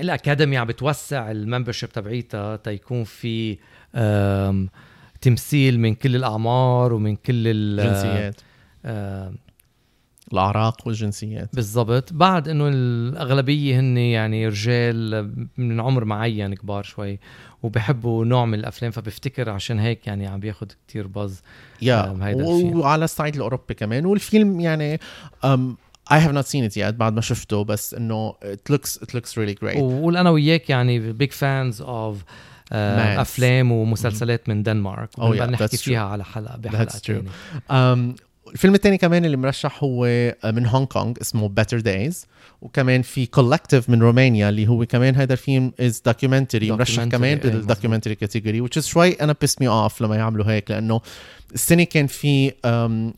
ال 0.00 0.07
Academy 0.07 0.56
عم 0.56 0.66
بتوسع 0.66 1.30
ال 1.30 1.36
membership 1.36 1.88
تبعيتها 1.88 2.56
تيكون 2.56 3.04
في 3.04 3.58
تمثيل 5.20 5.80
من 5.80 5.94
كل 5.94 6.16
الأعمار 6.16 6.92
ومن 6.92 7.16
كل 7.16 7.34
ال- 7.48 7.76
جنسيات. 7.86 8.40
آم، 8.84 9.36
الأعراق 10.32 10.86
والجنسيات 10.86 11.54
بالضبط 11.54 12.12
بعد 12.12 12.48
إنه 12.48 12.68
الأغلبية 12.68 13.80
هن 13.80 13.96
يعني 13.98 14.48
رجال 14.48 15.30
من 15.56 15.80
عمر 15.80 16.04
معين 16.04 16.54
كبار 16.54 16.82
شوي 16.82 17.18
وبحبوا 17.62 18.24
نوع 18.24 18.44
من 18.44 18.54
الأفلام 18.58 18.90
فبفتكر 18.90 19.50
عشان 19.50 19.78
هيك 19.78 20.06
يعني 20.06 20.26
عم 20.26 20.40
بياخد 20.40 20.72
كتير 20.88 21.06
buzz 21.06 21.42
هيدا 21.82 22.12
الفيلم. 22.12 22.80
وعلى 22.80 23.04
الصعيد 23.04 23.34
الأوروبي 23.34 23.74
كمان 23.74 24.06
والفيلم 24.06 24.60
يعني 24.60 24.98
um, 25.46 25.58
I 26.10 26.16
have 26.18 26.32
not 26.32 26.46
seen 26.46 26.70
it 26.70 26.76
yet 26.76 26.94
بعد 26.94 27.12
ما 27.14 27.20
شفته 27.20 27.64
بس 27.64 27.94
إنه 27.94 28.32
it 28.32 28.72
looks 28.74 28.98
it 29.02 29.08
looks 29.16 29.30
really 29.32 29.54
great 29.64 29.76
وقول 29.76 30.16
أنا 30.16 30.30
وياك 30.30 30.70
يعني 30.70 31.12
big 31.12 31.30
fans 31.32 31.82
of 31.82 32.22
Mads. 32.22 32.72
أفلام 32.72 33.72
ومسلسلات 33.72 34.48
من 34.48 34.62
دنمارك 34.62 35.08
Oh, 35.16 35.20
yeah, 35.20 35.42
نحكي. 35.42 35.76
فيها 35.76 36.00
على 36.04 36.24
حلقة 36.24 36.56
بحلقة 36.56 36.84
That's 36.84 37.00
true. 37.00 37.22
um, 37.70 38.27
الفيلم 38.52 38.74
الثاني 38.74 38.98
كمان 38.98 39.24
اللي 39.24 39.36
مرشح 39.36 39.84
هو 39.84 40.06
من 40.44 40.66
هونغ 40.66 40.84
كونغ 40.86 41.12
اسمه 41.20 41.48
Better 41.60 41.80
Days. 41.82 42.16
وكمان 42.62 43.02
في 43.02 43.26
Collective 43.26 43.90
من 43.90 44.02
رومانيا 44.02 44.48
اللي 44.48 44.68
هو 44.68 44.86
كمان 44.86 45.16
هذا 45.16 45.32
الفيلم 45.32 45.72
is 45.80 46.02
documentary 46.06 46.70
مرشح 46.70 47.02
Documentary، 47.04 47.08
كمان 47.08 47.38
إيه، 47.38 47.50
بال 47.50 47.60
documentary 47.60 48.14
category 48.14 48.62
which 48.68 48.80
is 48.80 48.84
شوي 48.84 49.12
أنا 49.12 49.36
piss 49.44 49.52
me 49.64 49.66
off 49.66 50.02
لما 50.02 50.16
يعملوا 50.16 50.46
هيك 50.46 50.70
لأنه 50.70 51.00
السنة 51.54 51.84
كان 51.84 52.06
في 52.06 52.50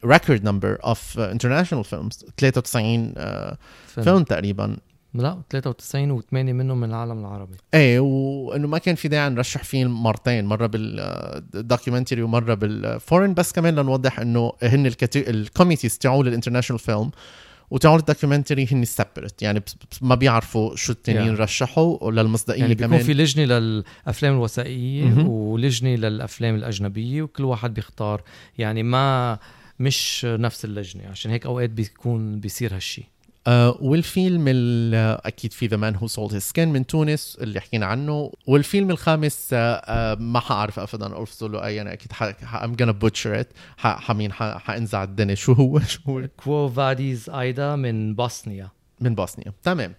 record 0.06 0.40
number 0.44 0.86
of 0.86 0.98
uh, 1.16 1.34
international 1.34 1.84
films 1.84 2.24
93 2.36 3.12
uh, 3.14 3.56
فيلم. 3.86 4.04
فيلم 4.04 4.22
تقريبا. 4.22 4.76
لا 5.14 5.42
93 5.50 6.20
و8 6.20 6.32
منهم 6.32 6.80
من 6.80 6.88
العالم 6.88 7.18
العربي. 7.18 7.56
إيه 7.74 8.00
وإنه 8.00 8.68
ما 8.68 8.78
كان 8.78 8.94
في 8.94 9.08
داعي 9.08 9.28
نرشح 9.30 9.64
فيلم 9.64 10.02
مرتين 10.02 10.44
مرة 10.44 10.66
بال 10.66 10.90
documentary 10.90 12.22
ومرة 12.22 12.54
بال 12.54 12.72
foreign 12.72 13.34
بس 13.34 13.52
كمان 13.52 13.74
لنوضح 13.74 14.20
إنه 14.20 14.52
هن 14.62 14.92
ال 15.16 15.24
committees 15.24 15.98
تاعوا 15.98 16.24
لل 16.24 16.32
international 16.32 16.80
فيلم 16.80 17.10
وتاعوا 17.70 17.96
ال 17.96 18.02
documentary 18.02 18.68
هن 18.72 18.84
separate 18.84 19.42
يعني 19.42 19.62
ما 20.02 20.14
بيعرفوا 20.14 20.76
شو 20.76 20.92
التانيين 20.92 21.36
Yeah. 21.36 21.40
رشحوا 21.40 22.04
وللمصداقية 22.04 22.60
يعني 22.60 22.74
بيكون 22.74 22.86
كمان. 22.86 23.02
في 23.02 23.14
لجنة 23.14 23.44
للأفلام 23.44 24.34
الوثائقيه 24.34 25.04
مهم. 25.04 25.28
ولجنة 25.28 25.94
للأفلام 25.94 26.54
الأجنبية 26.54 27.22
وكل 27.22 27.44
واحد 27.44 27.74
بيختار. 27.74 28.22
يعني 28.58 28.82
ما 28.82 29.38
مش 29.80 30.24
نفس 30.28 30.64
اللجنة 30.64 31.06
عشان 31.08 31.30
هيك 31.30 31.46
أوقات 31.46 31.70
بيكون 31.70 32.40
بيصير 32.40 32.74
هالشي. 32.74 33.02
آه 33.02 33.04
والفيلم 33.80 34.44
ال- 34.48 35.20
أكيد 35.26 35.52
في 35.52 35.66
The 35.66 35.76
Man 35.76 35.94
Who 35.96 36.06
Sold 36.06 36.32
His 36.32 36.42
Skin 36.42 36.68
من 36.68 36.86
تونس 36.86 37.38
اللي 37.40 37.60
حكينا 37.60 37.86
عنه. 37.86 38.32
والفيلم 38.46 38.90
الخامس 38.90 39.48
آه 39.52 39.74
آه 39.74 40.14
ما 40.14 40.40
حأعرف 40.40 40.78
ابدا 40.78 41.20
الفظه 41.20 41.48
له 41.48 41.64
أي 41.64 41.80
أنا 41.80 41.92
أكيد 41.92 42.12
gonna 42.82 42.94
butcher 43.04 43.42
it. 43.42 43.46
ح- 43.76 44.00
حمين 44.00 44.32
حإنزع 44.32 45.02
الدنيا. 45.04 45.34
شو 45.34 45.52
هو؟ 45.52 45.80
شو 45.92 46.00
هو؟ 46.08 46.28
Quo 46.44 46.68
Vadis, 46.68 47.30
Aida 47.30 47.76
من 47.76 48.14
بوسنيا 48.14 48.68
من 49.00 49.14
بوسنيا 49.14 49.52
تمام. 49.62 49.94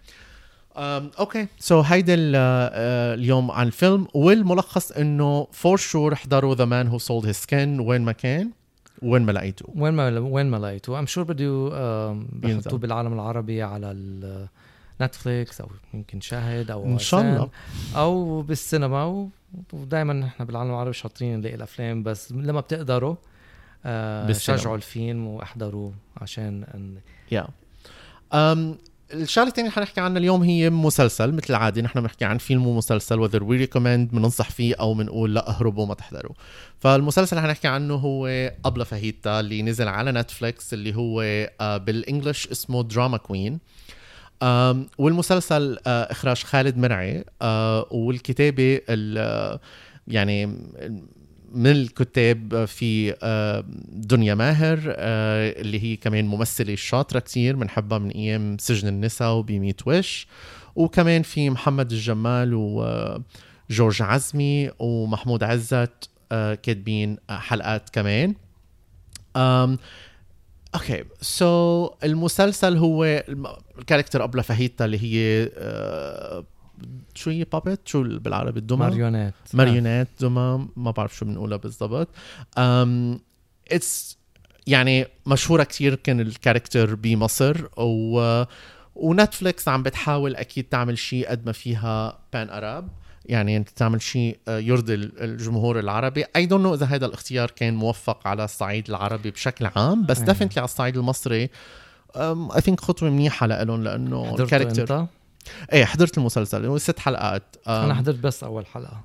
okay. 0.77 1.47
so 1.59 1.81
هيدا 1.81 2.13
ال- 2.13 2.33
آه، 2.35 3.13
اليوم 3.13 3.51
عن 3.51 3.67
الفيلم. 3.67 4.07
والملخص 4.13 4.91
إنه 4.91 5.47
for 5.51 5.77
sure 5.77 6.13
احضروا 6.13 6.55
The 6.55 6.65
Man 6.65 6.87
Who 6.87 6.97
Sold 6.97 7.25
His 7.25 7.35
Skin 7.35 7.79
وين 7.79 8.01
ما 8.01 8.11
كان. 8.11 8.51
وين 9.01 9.21
ما 9.21 9.31
لقيتوه 9.31 9.69
وين 9.75 9.93
ما 9.93 10.19
وين 10.19 10.45
ما 10.45 10.57
لقيته. 10.57 10.99
I'm 10.99 11.05
sure 11.05 11.23
بده. 11.23 11.69
بحطوه 12.31 12.79
بالعالم 12.79 13.13
العربي 13.13 13.61
على 13.61 14.47
نتفليكس 15.01 15.61
أو 15.61 15.67
يمكن 15.93 16.21
شاهد 16.21 16.71
أو 16.71 16.85
إن 16.85 16.99
شاء 16.99 17.21
الله. 17.21 17.49
أو 17.95 18.41
بالسينما. 18.41 19.29
ودائما 19.73 20.13
نحن 20.13 20.45
بالعالم 20.45 20.69
العربي 20.69 20.93
شاطرين 20.93 21.39
نلاقي 21.39 21.55
الأفلام. 21.55 22.03
بس 22.03 22.31
لما 22.31 22.59
بتقدروا 22.59 23.15
آه. 23.85 24.31
شجعوا 24.31 24.75
الفيلم 24.75 25.27
واحضروا 25.27 25.91
عشان 26.17 26.63
ان 26.63 26.97
يا 27.31 27.47
أم 28.33 28.77
الشغلة 29.13 29.47
الثانية 29.47 29.69
اللي 29.69 29.75
حنحكي 29.75 30.01
عنها 30.01 30.17
اليوم 30.17 30.43
هي 30.43 30.69
مسلسل 30.69 31.31
مثل 31.31 31.45
العادة 31.49 31.81
نحن 31.81 32.01
بنحكي 32.01 32.25
عن 32.25 32.37
فيلم 32.37 32.67
ومسلسل 32.67 33.27
whether 33.29 33.39
we 33.41 33.67
recommend 33.69 34.13
بننصح 34.15 34.49
فيه 34.51 34.75
أو 34.79 34.93
بنقول 34.93 35.33
لا 35.35 35.49
اهربوا 35.49 35.85
ما 35.85 35.93
تحضروا. 35.93 36.33
فالمسلسل 36.79 37.37
اللي 37.37 37.47
حنحكي 37.47 37.67
عنه 37.67 37.93
هو 37.95 38.27
أبلة 38.65 38.83
فاهيتا 38.83 39.39
اللي 39.39 39.61
نزل 39.61 39.87
على 39.87 40.11
نتفليكس 40.11 40.73
اللي 40.73 40.95
هو 40.95 41.21
آه، 41.61 41.77
بال 41.77 41.93
English 41.93 42.47
اسمه 42.47 42.83
Drama 42.83 43.17
Queen 43.17 43.59
والمسلسل 44.97 45.77
آه، 45.87 46.11
إخراج 46.11 46.43
خالد 46.43 46.77
مرعي 46.77 47.25
آه، 47.41 47.87
والكتابة 47.91 48.81
ال- 48.89 49.59
يعني 50.07 50.57
من 51.53 51.71
الكتاب 51.71 52.65
في 52.65 53.15
آه، 53.23 53.63
دنيا 53.87 54.35
ماهر 54.35 54.79
آه، 54.87 55.61
اللي 55.61 55.83
هي 55.83 55.95
كمان 55.95 56.25
ممثلة 56.25 56.75
شاطرة 56.75 57.19
كتير 57.19 57.55
بنحبها 57.55 57.97
من 57.97 58.09
أيام 58.09 58.57
سجن 58.57 58.87
النساء 58.87 59.33
وبميت 59.33 59.87
وش. 59.87 60.27
وكمان 60.75 61.21
في 61.21 61.49
محمد 61.49 61.91
الجمال 61.91 62.53
وجورج 62.53 64.01
عزمي 64.01 64.71
ومحمود 64.79 65.43
عزت 65.43 66.09
آه، 66.31 66.53
كاتبين 66.53 67.17
آه، 67.29 67.37
حلقات 67.37 67.89
كمان. 67.89 68.35
okay 70.75 71.03
so 71.21 71.87
so, 71.87 71.93
المسلسل 72.03 72.77
هو 72.77 73.23
ال 73.79 73.84
character 73.84 74.23
أبلة 74.23 74.41
فاهيتا 74.41 74.85
اللي 74.85 74.99
هي 75.03 75.49
آه، 75.57 76.45
شو 77.15 77.29
هي 77.29 77.43
puppet 77.43 77.79
شو 77.85 78.03
بالعربي 78.19 78.59
الدمى؟ 78.59 78.79
ماريونات 78.79 79.33
ماريونات 79.53 80.07
دمى. 80.19 80.67
ما 80.75 80.91
بعرف 80.91 81.15
شو 81.17 81.25
بنقولها 81.25 81.57
بالضبط. 81.57 82.07
um, 82.59 83.19
it's 83.71 84.17
يعني 84.67 85.05
مشهورة 85.25 85.63
كتير 85.63 85.95
كان 85.95 86.19
ال 86.19 86.27
character 86.27 86.95
بمصر 86.95 87.57
و 87.77 88.43
ونتفليكس 88.95 89.67
عم 89.67 89.83
بتحاول 89.83 90.35
أكيد 90.35 90.63
تعمل 90.69 90.97
شيء 90.97 91.29
قد 91.29 91.45
ما 91.45 91.51
فيها 91.51 92.19
pan-Arab. 92.33 92.87
يعني 93.25 93.57
أنت 93.57 93.69
تعمل 93.69 94.01
شيء 94.01 94.37
آه، 94.47 94.59
يرضي 94.59 94.93
ال- 94.93 95.21
الجمهور 95.23 95.79
العربي. 95.79 96.25
I 96.35 96.45
don't 96.45 96.63
know 96.63 96.73
إذا 96.73 96.85
هذا 96.85 97.05
الاختيار 97.05 97.51
كان 97.51 97.73
موفق 97.75 98.27
على 98.27 98.43
الصعيد 98.43 98.89
العربي 98.89 99.31
بشكل 99.31 99.65
عام 99.75 100.05
بس. 100.05 100.19
definitely 100.19 100.59
على 100.59 100.65
الصعيد 100.65 100.97
المصري. 100.97 101.49
I 102.15 102.61
think 102.61 102.79
خطوة 102.79 103.09
منيحة 103.09 103.47
لهم 103.47 103.83
لأنه 103.83 104.35
ال 104.39 104.45
character؟ 104.45 105.07
إيه 105.73 105.85
حضرت 105.85 106.17
المسلسل. 106.17 106.65
هو 106.65 106.77
ست 106.77 106.99
حلقات 106.99 107.55
أنا 107.67 107.85
أم، 107.91 107.93
حضرت 107.93 108.15
بس 108.19 108.43
أول 108.43 108.65
حلقة. 108.65 109.01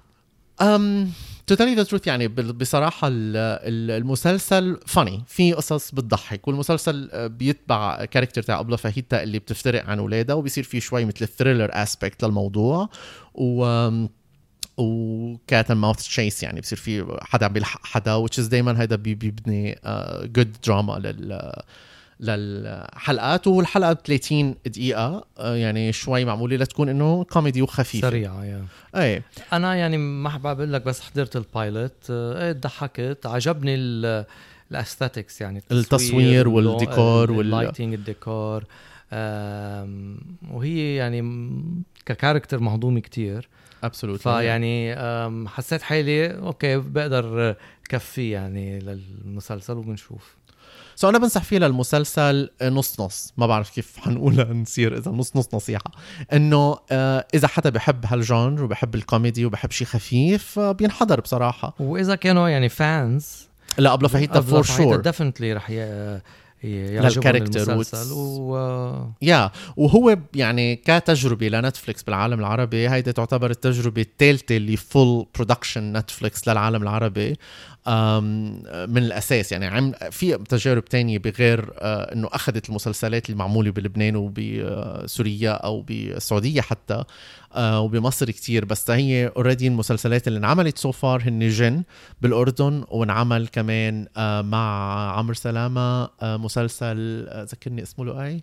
tell 1.57 1.77
you 1.77 1.85
the 1.85 1.88
truth 1.90 2.07
يعني 2.07 2.29
بصراحة 2.29 3.09
ال- 3.09 3.37
ال- 3.37 3.90
المسلسل 4.03 4.81
funny 4.87 5.25
في 5.27 5.53
قصص 5.53 5.90
بتضحك. 5.92 6.49
والمسلسل 6.49 7.11
آه، 7.12 7.27
بيتبع 7.27 8.05
character 8.05 8.42
تاع 8.42 8.61
أبلة 8.61 8.77
فاهيتا 8.77 9.22
اللي 9.22 9.38
بتفترق 9.38 9.85
عن 9.87 9.99
ولادها 9.99 10.35
وبيصير 10.37 10.64
في 10.64 10.81
شوي 10.81 11.05
مثل 11.05 11.16
ال 11.22 11.28
thriller 11.28 11.68
aspect 11.72 12.25
للموضوع. 12.25 12.88
و 13.35 13.90
وcat 14.79 15.72
mouse 15.72 15.96
chase 15.96 16.42
يعني 16.42 16.61
بصير 16.61 16.79
في 16.79 17.18
حدا 17.22 17.46
عم 17.46 17.53
بيلحق 17.53 17.87
حدا 17.87 18.27
is 18.27 18.40
دائما 18.40 18.81
هيدا 18.81 18.96
بي- 18.96 19.14
بيبني 19.14 19.79
جود 20.25 20.57
دراما 20.66 20.92
لل 20.99 21.53
للحلقات 22.20 23.46
والحلقة 23.46 23.92
ب 23.92 23.98
30 24.07 24.55
دقيقة 24.66 25.24
آه، 25.38 25.55
يعني 25.57 25.92
شوي 25.92 26.24
معمولة 26.24 26.57
لتكون 26.57 26.88
إنه 26.88 27.24
كوميدي 27.24 27.62
وخفيفه 27.62 28.09
سريعة 28.11 28.44
يا 28.44 28.66
إيه. 28.96 29.22
أنا 29.52 29.74
يعني 29.74 29.98
ما 29.98 30.29
حابب 30.31 30.46
أقول 30.46 30.72
لك 30.72 30.83
بس 30.83 31.00
حضرت 31.00 31.37
ال 31.37 31.48
pilot 31.48 32.07
آه، 32.11 32.46
إيه 32.46 32.52
ضحكت 32.52 33.18
عجبني 33.26 33.74
ال 34.70 34.77
aesthetics 34.77 35.40
يعني 35.40 35.62
التصوير 35.72 36.48
والديكور 36.48 37.31
وال- 37.31 37.38
وال 37.38 37.50
lighting 37.50 37.94
الديكور 37.94 38.64
وهي 40.52 40.94
يعني 40.96 41.22
ك 42.07 42.12
character 42.12 42.59
مهضومه 42.61 43.00
كتير. 43.00 43.48
absolutely 43.85 44.22
فيعني 44.22 44.96
حسيت 45.48 45.83
حالي 45.83 46.26
okay 46.38 46.77
بقدر 46.76 47.55
كفي 47.88 48.31
يعني 48.31 48.79
للمسلسل 48.79 49.72
وبنشوف. 49.76 50.36
so 50.96 51.09
أنا 51.09 51.18
بنصح 51.18 51.42
فيه 51.42 51.59
للمسلسل 51.59 52.50
نص 52.62 53.00
نص. 53.00 53.32
ما 53.37 53.46
بعرف 53.46 53.70
كيف 53.70 53.96
حنقولها 53.96 54.52
نصير 54.62 54.98
إذا 54.98 55.11
نص 55.11 55.37
نص 55.37 55.54
نصيحة. 55.54 55.90
إنه 56.32 56.76
آه، 56.90 57.26
إذا 57.35 57.48
حدا 57.48 57.70
بحب 57.70 58.06
هال 58.07 58.23
genre 58.23 58.64
وبحب 58.64 58.94
الكوميدي 58.94 59.44
وبحب 59.44 59.70
شيء 59.70 59.87
خفيف 59.87 60.59
آه، 60.59 60.72
بينحضر 60.72 61.20
بصراحة. 61.20 61.74
وإذا 61.80 62.14
كانوا 62.14 62.48
يعني 62.48 62.68
fans 62.68 63.49
لأبلة 63.79 64.09
فاهيتا 64.09 64.40
for 64.40 64.62
sure 64.62 64.96
definitely 64.96 65.53
رح 65.52 65.70
لل 66.64 66.84
character 66.84 67.72
المسلسل 67.73 68.12
و 68.12 68.57
يا 69.23 69.51
وهو 69.77 70.19
يعني 70.35 70.77
كتجربة 70.77 71.49
لنتفليكس 71.49 72.03
بالعالم 72.03 72.40
العربي 72.40 72.88
هيدي 72.88 73.12
تعتبر 73.12 73.51
التجربة 73.51 74.03
الثالثة 74.03 74.57
اللي 74.57 74.77
full 74.77 75.27
production 75.35 75.92
نتفليكس 75.92 76.49
للعالم 76.49 76.83
العربي. 76.83 77.37
من 78.87 78.99
الأساس 78.99 79.53
يعني 79.53 79.66
عم 79.66 79.92
في 80.11 80.38
تجارب 80.49 80.85
تانية 80.85 81.19
بغير 81.19 81.73
آه، 81.79 82.12
إنه 82.14 82.29
أخذت 82.33 82.69
المسلسلات 82.69 83.31
المعمولة 83.31 83.71
بلبنان 83.71 84.16
وبسوريا 84.16 85.51
أو 85.51 85.83
بالسعوديه 85.83 86.61
حتى 86.61 87.05
آه، 87.55 87.81
وبمصر 87.81 88.31
كتير. 88.31 88.64
بس 88.64 88.90
هي 88.90 89.33
already 89.37 89.68
المسلسلات 89.69 90.29
اللي 90.29 90.38
انعملت 90.38 90.79
so 90.79 90.92
far 90.92 91.22
هن 91.23 91.49
جن 91.49 91.83
بالأردن 92.23 92.85
وانعمل 92.88 93.49
كمان 93.49 94.07
آه، 94.16 94.42
مع 94.42 95.11
عمرو 95.19 95.35
سلامة 95.35 96.09
مسلسل 96.46 97.26
آه، 97.28 97.42
ذكرني 97.42 97.82
اسمه 97.82 98.04
له 98.04 98.24
اي 98.24 98.42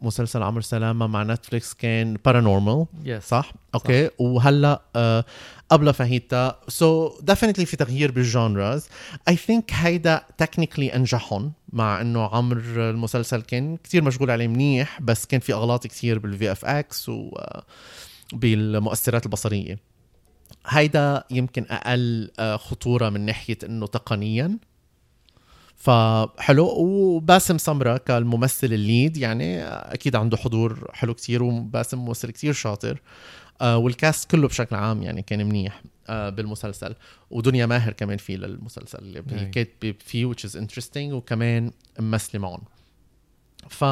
مسلسل 0.00 0.42
عمرو 0.42 0.60
سلامة 0.60 1.06
مع 1.06 1.22
نتفليكس 1.22 1.74
كان 1.74 2.16
بارانورمال 2.24 2.86
yes 3.04 3.24
صح؟ 3.24 3.52
okay. 3.74 4.10
وهلأ 4.18 4.82
آه 4.96 5.24
أبلة 5.68 5.94
فاهيتا 5.94 6.60
so 6.68 7.20
definitely 7.20 7.66
في 7.66 7.76
تغيير 7.76 8.10
بال 8.12 8.31
genres 8.31 8.86
I 9.28 9.36
think 9.36 9.72
هيدا 9.72 10.22
technically 10.38 10.94
أنجحهم 10.94 11.52
مع 11.72 12.00
إنه 12.00 12.26
عمر 12.26 12.56
المسلسل 12.76 13.42
كان 13.42 13.76
كتير 13.76 14.04
مشغول 14.04 14.30
عليه 14.30 14.48
منيح 14.48 15.00
بس 15.00 15.26
كان 15.26 15.40
في 15.40 15.52
أغلاط 15.52 15.86
كتير 15.86 16.18
بال 16.18 16.52
VFX 16.52 17.10
وبالمؤثرات 18.32 19.26
البصرية. 19.26 19.78
هيدا 20.66 21.24
يمكن 21.30 21.66
أقل 21.70 22.30
آه، 22.38 22.56
خطورة 22.56 23.08
من 23.08 23.20
ناحية 23.20 23.58
إنه 23.64 23.86
تقنيا. 23.86 24.58
فحلو. 25.84 26.66
وباسم 26.66 27.58
سمرة 27.58 27.96
كالممثل 27.96 28.66
ال 28.72 28.81
lead 28.81 29.16
يعني 29.16 29.64
أكيد 29.64 30.16
عنده 30.16 30.36
حضور 30.36 30.90
حلو 30.92 31.14
كتير 31.14 31.42
وباسم 31.42 31.98
ممثل 31.98 32.30
كتير 32.30 32.52
شاطر. 32.52 33.00
آه 33.60 33.76
والكاست 33.76 34.30
كله 34.30 34.48
بشكل 34.48 34.76
عام 34.76 35.02
يعني 35.02 35.22
كان 35.22 35.46
منيح 35.46 35.82
آه 36.08 36.30
بالمسلسل. 36.30 36.94
ودنيا 37.30 37.66
ماهر 37.66 37.92
كمان 37.92 38.16
فيه 38.16 38.36
للمسلسل 38.36 38.98
اللي. 38.98 39.22
كاتبه 39.50 39.94
فيه 40.00 40.32
which 40.32 40.50
is 40.50 40.56
interesting 40.56 41.12
وكمان 41.12 41.70
ممثله 41.98 42.40
معهم 42.40 42.62
ف 43.68 43.82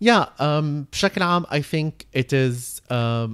يا 0.00 0.24
um, 0.24 0.64
بشكل 0.92 1.22
عام 1.22 1.44
I 1.44 1.58
think 1.58 2.20
it 2.20 2.28
is 2.32 2.80
um, 2.90 3.30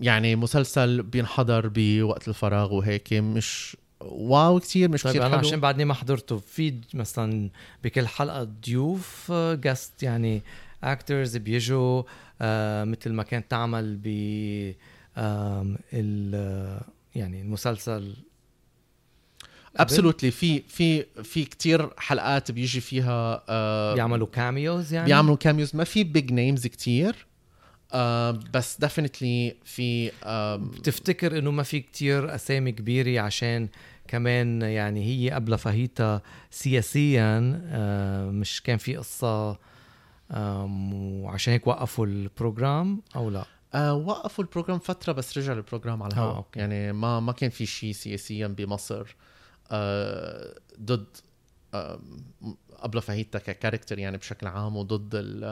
يعني 0.00 0.36
مسلسل 0.36 1.02
بينحضر 1.02 1.70
بوقت 1.74 2.28
الفراغ 2.28 2.74
وهيك 2.74 3.12
مش 3.12 3.76
واو 4.00 4.60
كتير 4.60 4.88
مش 4.88 5.02
طيب 5.02 5.12
كتير 5.12 5.26
أنا 5.26 5.36
حلو. 5.38 5.48
عشان 5.48 5.60
بعدني 5.60 5.84
ما 5.84 5.94
حضرته 5.94 6.38
في 6.38 6.74
مثلا 6.94 7.50
بكل 7.84 8.06
حلقة 8.06 8.44
ضيوف 8.66 9.32
جاست 9.32 10.02
يعني 10.02 10.42
actors 10.84 11.36
بيجوا 11.36 12.02
آه 12.40 12.84
مثل 12.84 13.12
ما 13.12 13.22
كانت 13.22 13.50
تعمل 13.50 13.96
ب 14.02 14.06
يعني 17.14 17.40
المسلسل. 17.40 18.16
absolutely 19.76 20.30
في 20.30 20.62
في 20.68 21.04
في 21.22 21.44
كتير 21.44 21.90
حلقات 21.98 22.50
بيجي 22.50 22.80
فيها 22.80 23.42
آه 23.48 23.94
بيعملوا 23.94 24.26
cameos 24.26 24.92
يعني؟ 24.92 25.06
بيعملوا 25.06 25.36
cameos 25.36 25.76
ما 25.76 25.84
في 25.84 26.04
big 26.04 26.32
names 26.32 26.66
كتير. 26.66 27.26
آه 27.92 28.30
بس 28.54 28.80
definitely 28.80 29.56
في 29.64 30.12
آه 30.24 30.56
بتفتكر 30.56 31.38
إنه 31.38 31.50
ما 31.50 31.62
في 31.62 31.80
كتير 31.80 32.34
أسامي 32.34 32.72
كبيرة 32.72 33.20
عشان 33.20 33.68
كمان 34.08 34.62
يعني 34.62 35.04
هي 35.04 35.30
أبلة 35.30 35.58
فاهيتا 35.58 36.20
سياسيا 36.50 37.62
آه، 37.66 38.30
مش 38.30 38.62
كان 38.62 38.78
في 38.78 38.96
قصة 38.96 39.58
وعشان 40.30 41.52
هيك 41.52 41.66
وقفوا 41.66 42.06
ال 42.06 42.18
program 42.18 43.02
أو 43.16 43.30
لا 43.30 43.44
آه 43.74 43.94
وقفوا 43.94 44.44
ال 44.44 44.48
program 44.48 44.78
فترة 44.78 45.12
بس 45.12 45.38
رجع 45.38 45.52
ال 45.52 45.58
program 45.58 46.02
على 46.02 46.12
آه، 46.12 46.16
الهواء 46.16 46.36
okay. 46.36 46.60
يعني 46.60 46.92
ما 46.92 47.20
ما 47.20 47.32
كان 47.32 47.50
في 47.50 47.66
شيء 47.66 47.92
سياسيا 47.92 48.46
بمصر 48.46 49.16
آه 49.70 50.54
ضد 50.80 51.00
آه 51.00 51.27
أبلة 52.78 53.02
فاهيتا 53.02 53.38
ك 53.38 53.44
character 53.44 53.98
يعني 53.98 54.16
بشكل 54.16 54.46
عام 54.46 54.76
وضد 54.76 55.14
ال 55.14 55.44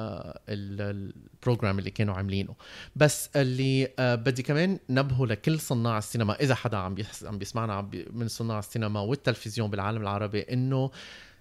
ال 0.49 1.13
ال 1.39 1.44
program 1.44 1.79
اللي 1.79 1.91
كانوا 1.91 2.15
عاملينه. 2.15 2.55
بس 2.97 3.31
اللي 3.37 3.89
آه 3.99 4.15
بدي 4.15 4.43
كمان 4.43 4.79
نبهه 4.91 5.27
لكل 5.27 5.61
صناع 5.61 5.99
السينما 5.99 6.35
إذا 6.41 6.55
حدا 6.55 6.77
عم 6.77 6.97
عم 7.25 7.39
بيسمعنا 7.39 7.91
من 8.13 8.29
صناع 8.29 8.59
السينما 8.59 9.01
والتلفزيون 9.01 9.71
بالعالم 9.71 10.03
العربي 10.03 10.41
إنه 10.41 10.91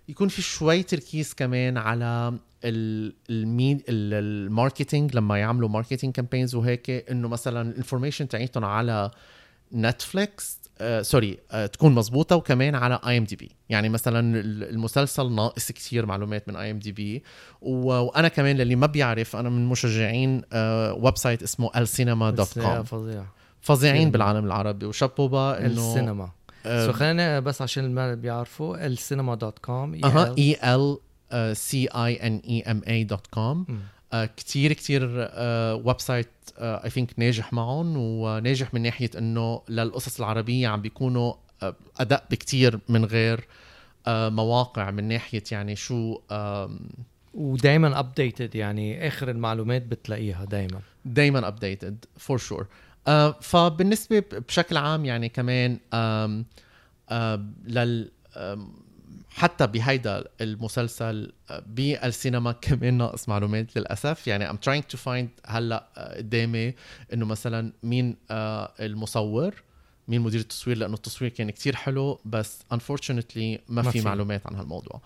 يكون 0.10 0.28
في 0.28 0.42
شوي 0.42 0.84
تركيز 0.84 1.34
كمان 1.34 1.78
على 1.78 2.34
ال- 2.64 3.14
ال 3.30 3.39
main 3.39 3.78
ال- 3.78 4.14
ال 4.14 4.24
marketing 4.24 5.16
لما 5.16 5.38
يعملوا 5.40 5.70
marketing 5.70 6.14
campaigns 6.14 6.56
وهيك 6.56 6.90
إنه 6.90 7.28
مثلا 7.28 7.70
ال 7.70 7.74
information 7.74 8.28
تاعيتهم 8.28 8.66
على 8.66 9.12
نتفليكس 9.74 10.60
آه 10.82 11.02
sorry 11.02 11.38
آه 11.52 11.66
تكون 11.66 11.96
مزبوطة 11.96 12.36
وكمان 12.36 12.76
على 12.76 13.00
IMDb 13.08 13.52
يعني 13.70 13.90
مثلا 13.90 14.40
ال- 14.40 14.70
المسلسل 14.70 15.32
ناقص 15.32 15.72
كثير 15.72 16.06
معلومات 16.06 16.50
من 16.50 16.56
IMDb 16.56 17.24
وأنا 17.62 18.28
كمان 18.28 18.58
للي 18.58 18.76
ما 18.76 18.88
بيعرف 18.88 19.36
أنا 19.36 19.50
من 19.50 19.66
مشجعين 19.66 20.42
آه 20.54 20.94
website 20.94 21.44
اسمه 21.44 21.70
السينما 21.78 22.30
dot 22.32 22.60
com 22.60 22.84
فظيع. 22.84 23.26
فظيعين. 23.62 24.12
بالعالم 24.12 24.46
العربي. 24.46 24.86
وشابوبا 24.86 25.58
إنه 25.60 25.66
السينما. 25.68 26.30
so 26.66 26.92
خلينا 26.92 27.40
بس 27.40 27.62
عشان 27.62 27.94
ما 27.96 28.14
بيعرفوا 28.16 28.86
السينما 28.86 29.36
dot 29.36 29.60
com 29.60 30.06
أها 30.06 30.36
اي 30.38 30.58
ال 30.76 30.98
سي 31.58 31.88
اي 31.88 32.28
ان 32.28 32.42
اي 32.50 32.62
ام 32.62 32.82
اي 32.88 33.04
دوت 33.04 33.28
كوم. 33.28 33.66
كتير 34.38 34.74
كتير 34.74 35.32
website 35.86 36.28
I 36.58 36.90
think 36.90 37.14
ناجح 37.18 37.54
معهم 37.54 37.98
وناجح 37.98 38.74
من 38.74 38.82
ناحية 38.82 39.10
إنه 39.18 39.62
للقصص 39.70 40.20
العربية 40.20 40.68
عم 40.68 40.82
بيكونوا 40.82 41.34
آه، 41.64 41.76
أدق 42.00 42.24
بكتير 42.32 42.80
من 42.90 43.06
غير 43.06 43.48
آه، 44.08 44.30
مواقع 44.30 44.92
من 44.92 45.04
ناحية 45.04 45.44
يعني 45.52 45.76
شو 45.76 46.20
ودائما 47.34 48.00
updated 48.00 48.56
يعني 48.56 49.08
آخر 49.08 49.30
المعلومات 49.30 49.82
بتلاقيها 49.82 50.46
دائما 50.46 50.80
دايما 51.06 51.48
updated 51.48 52.06
for 52.18 52.38
sure 52.38 52.68
فبالنسبة 53.42 54.24
بشكل 54.48 54.78
عام 54.78 55.06
يعني 55.06 55.30
كمان 55.30 55.80
لل 57.68 58.12
حتى 59.36 59.68
بهيدا 59.68 60.24
المسلسل 60.42 61.34
بالسينما 61.68 62.52
كمان 62.62 62.94
ناقص 62.94 63.30
معلومات 63.30 63.78
للأسف 63.78 64.28
يعني 64.28 64.50
I'm 64.50 64.58
trying 64.58 64.96
to 64.96 64.98
find 64.98 65.28
هلأ 65.46 66.14
قدامي 66.18 66.74
إنه 67.14 67.26
مثلا 67.26 67.74
مين 67.84 68.16
آه، 68.32 68.74
المصور 68.80 69.64
مين 70.08 70.22
مدير 70.22 70.40
التصوير 70.40 70.78
لأنه 70.78 70.94
التصوير 70.94 71.32
كان 71.32 71.52
كتير 71.52 71.76
حلو 71.76 72.20
بس 72.26 72.60
unfortunately 72.74 73.38
ما, 73.38 73.60
ما 73.68 73.92
في 73.92 74.00
في. 74.00 74.06
معلومات 74.06 74.48
عن 74.48 74.56
هالموضوع 74.56 75.02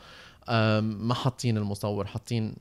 ما 0.79 1.13
حاطين 1.13 1.57
المصور 1.57 2.07
حاطين 2.07 2.55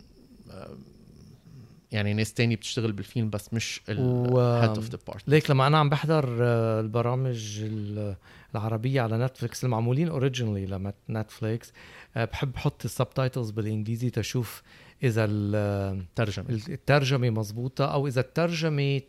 يعني 1.92 2.14
ناس 2.14 2.34
تانية 2.34 2.56
بتشتغل 2.56 2.92
بالفيلم 2.92 3.30
بس 3.30 3.54
مش 3.54 3.80
ال 3.88 4.04
head 4.04 4.68
of 4.76 4.88
department 4.88 5.28
ليك 5.28 5.50
لما 5.50 5.66
أنا 5.66 5.78
عم 5.78 5.88
بحضر 5.90 6.36
آه، 6.40 6.80
البرامج 6.80 7.60
ال- 7.62 8.16
العربية 8.54 9.00
على 9.00 9.18
نتفليكس 9.18 9.64
المعمولين 9.64 10.08
originally 10.08 10.90
لنتفليكس 11.08 11.72
آه، 12.16 12.24
بحب 12.24 12.54
أحط 12.56 12.84
ال 12.84 12.91
subtitles 12.91 13.50
بالإنجليزي 13.50 14.10
تشوف 14.10 14.62
إذا 15.02 15.24
ال- 15.30 16.04
ترجمة. 16.14 16.46
الترجمة 16.68 17.30
مزبوطه 17.30 17.84
أو 17.84 18.06
إذا 18.06 18.20
الترجمة 18.20 19.00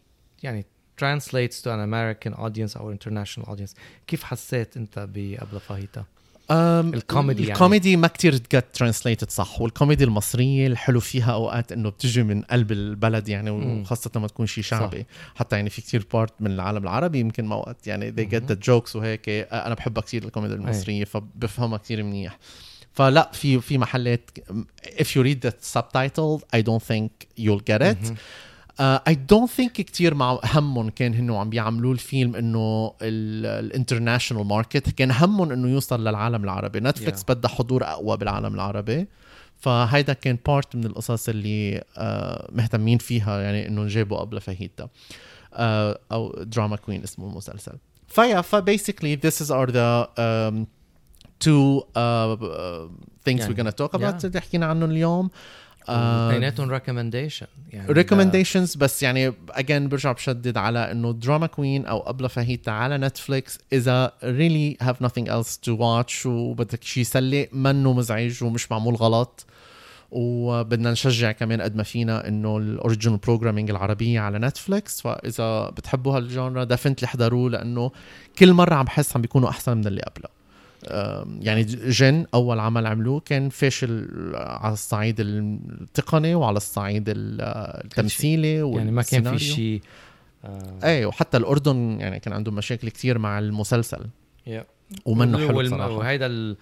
يعني 0.44 0.66
translates 1.02 1.56
to 1.62 1.68
an 1.68 1.82
American 1.90 2.34
audience 2.38 2.78
أو 2.78 2.96
international 2.96 3.46
audience. 3.46 3.74
كيف 4.08 4.24
حسيت 4.24 4.78
أنت 4.78 5.00
بأبلة 5.14 5.60
فاهيتا؟ 5.60 6.00
أم، 6.00 6.06
الكوميدي 6.52 7.42
يعني. 7.42 7.54
الكوميدي 7.54 7.98
ما 7.98 8.08
كتير 8.08 8.36
جت 8.36 8.66
translated 8.74 9.30
صح. 9.30 9.62
والكوميدي 9.62 10.04
المصرية 10.04 10.68
الحلو 10.68 11.00
فيها 11.00 11.34
أوقات 11.34 11.72
إنه 11.72 11.90
بتجي 11.90 12.24
من 12.24 12.42
قلب 12.42 12.72
البلد 12.72 13.30
يعني 13.30 13.52
مم. 13.52 13.82
وخاصة 13.82 14.12
لما 14.16 14.28
تكون 14.28 14.46
شيء 14.46 14.64
شعبي. 14.64 15.06
حتى 15.36 15.56
يعني 15.56 15.70
في 15.70 15.82
كتير 15.82 16.06
part 16.14 16.34
من 16.40 16.52
العالم 16.52 16.84
العربي 16.84 17.20
يمكن 17.20 17.46
ما 17.46 17.56
وقت 17.56 17.88
يعني 17.88 18.12
they 18.12 18.30
get 18.32 18.52
the 18.52 18.56
jokes 18.70 18.96
وهيك. 18.96 19.30
أنا 19.30 19.74
بحبها 19.74 20.02
كتير 20.02 20.24
الكوميدي 20.24 20.54
المصرية 20.54 21.04
فبفهمها 21.04 21.78
كتير 21.78 22.04
منيح. 22.04 22.38
فلا 22.94 23.32
في 23.34 23.62
في 23.62 23.78
محلات 23.78 24.30
if 24.86 25.08
you 25.08 25.24
read 25.24 25.50
the 25.50 25.52
subtitle 25.78 26.42
I 26.56 26.62
don't 26.62 26.84
think 26.84 27.12
you'll 27.38 27.64
get 27.72 27.82
it. 27.82 28.14
I 28.82 29.16
don't 29.16 29.50
think 29.50 29.72
كثير 29.72 30.14
مع 30.16 30.40
همهم 30.44 30.90
كان 30.90 31.14
هنو 31.14 31.38
عم 31.38 31.50
بيعملوا 31.50 31.94
الفيلم 31.94 32.36
إنه 32.36 32.94
ال 33.02 33.12
international 33.12 34.46
market 34.46 34.90
كان 34.90 35.12
همهم 35.12 35.52
إنه 35.52 35.68
يوصل 35.70 36.02
للعالم 36.08 36.44
العربي. 36.44 36.80
نتفليكس 36.80 37.22
Yeah. 37.22 37.26
بدها 37.28 37.52
حضور 37.52 37.84
أقوى 37.84 38.18
بالعالم 38.18 38.56
العربي. 38.56 39.08
فهيدا 39.58 40.14
كان 40.14 40.38
part 40.48 40.76
من 40.76 40.86
القصص 40.86 41.30
اللي 41.30 41.84
آه، 41.98 42.50
مهتمين 42.52 42.98
فيها 42.98 43.42
يعني 43.42 43.68
انه 43.68 43.88
جابوا 43.88 44.18
أبلة 44.18 44.42
فاهيتا 44.42 44.88
آه، 45.54 46.00
أو 46.12 46.44
Drama 46.44 46.76
Queen 46.76 47.04
اسمه 47.04 47.30
المسلسل 47.30 47.74
فيا 48.08 48.42
ف 48.42 48.49
basically 48.49 49.18
this 49.26 49.36
is 49.46 49.48
are 49.50 49.70
the 49.72 50.08
um, 50.08 50.66
two 51.46 51.82
uh, 51.82 51.86
uh, 51.86 52.90
things 53.30 53.40
يعني- 53.40 53.54
we're 53.56 53.58
gonna 53.58 53.72
talk 53.86 54.00
about 54.00 54.22
Yeah. 54.22 54.26
اللي 54.26 54.42
حكينا 54.42 54.66
عنهم 54.66 54.92
اليوم. 54.92 55.26
آه، 55.26 55.30
اثنيناتهم 55.90 56.72
recommendation 56.72 57.48
يعني 57.70 57.92
recommendations 57.92 58.76
بس 58.76 59.04
يعني 59.04 59.34
again 59.50 59.90
برجع 59.90 60.12
بشدد 60.12 60.58
على 60.58 60.92
إنه 60.92 61.12
Drama 61.12 61.48
Queen 61.48 61.86
أو 61.86 62.00
أبلة 62.00 62.30
فاهيتا 62.30 62.70
على 62.70 62.98
نتفليكس 62.98 63.60
إذا 63.74 64.14
really 64.24 64.86
have 64.86 65.06
nothing 65.06 65.28
else 65.28 65.58
to 65.68 65.72
watch 65.80 66.26
وبدك 66.26 66.84
شيء 66.84 67.02
يسلي 67.02 67.50
منه 67.52 67.94
مزعج 67.94 68.44
ومش 68.44 68.72
معمول 68.72 68.96
غلط. 68.96 69.46
وبدنا 70.12 70.92
نشجع 70.92 71.32
كمان 71.32 71.62
قد 71.62 71.76
ما 71.76 71.84
فينا 71.84 72.28
إنه 72.28 72.58
ال 72.58 72.64
original 72.64 73.18
programming 73.18 73.70
العربية 73.70 74.20
على 74.20 74.40
نتفليكس 74.40 75.02
فاذا 75.02 75.70
بتحبوا 75.70 76.18
هال 76.18 76.31
genre 76.31 76.64
definitely 76.64 77.06
احضروه 77.06 77.50
لأنه 77.50 77.92
كل 78.40 78.54
مرة 78.54 78.76
عم 78.76 78.86
بحس 78.86 79.16
عم 79.16 79.22
بيكونوا 79.22 79.50
أحسن 79.50 79.78
من 79.78 79.88
اللي 79.88 80.02
قبله. 80.02 80.39
يعني 81.40 81.64
جن 81.64 82.26
أول 82.34 82.60
عمل 82.60 82.88
عملوه 82.88 83.20
كان 83.20 83.50
فاشل 83.50 84.08
على 84.36 84.74
الصعيد 84.74 85.16
التقني 85.20 86.36
وعلى 86.36 86.58
الصعيد 86.58 87.10
ال- 87.10 87.42
التمثيلي 87.86 88.56
يعني 88.56 88.92
ما 88.92 89.02
كان 89.02 89.38
في. 89.38 89.44
شيء 89.44 89.82
آه، 90.46 90.80
إيه 90.84 91.06
وحتى 91.06 91.38
الأردن 91.38 91.98
يعني 92.00 92.20
كان 92.20 92.34
عندهم 92.34 92.56
مشاكل 92.56 92.90
كتير 92.90 93.18
مع 93.18 93.40
المسلسل. 93.40 94.06
Yeah. 94.48 94.52
ومنه 95.06 95.48
حلو 95.48 95.62
بصراحة. 95.62 95.92
وهيدا 95.92 96.56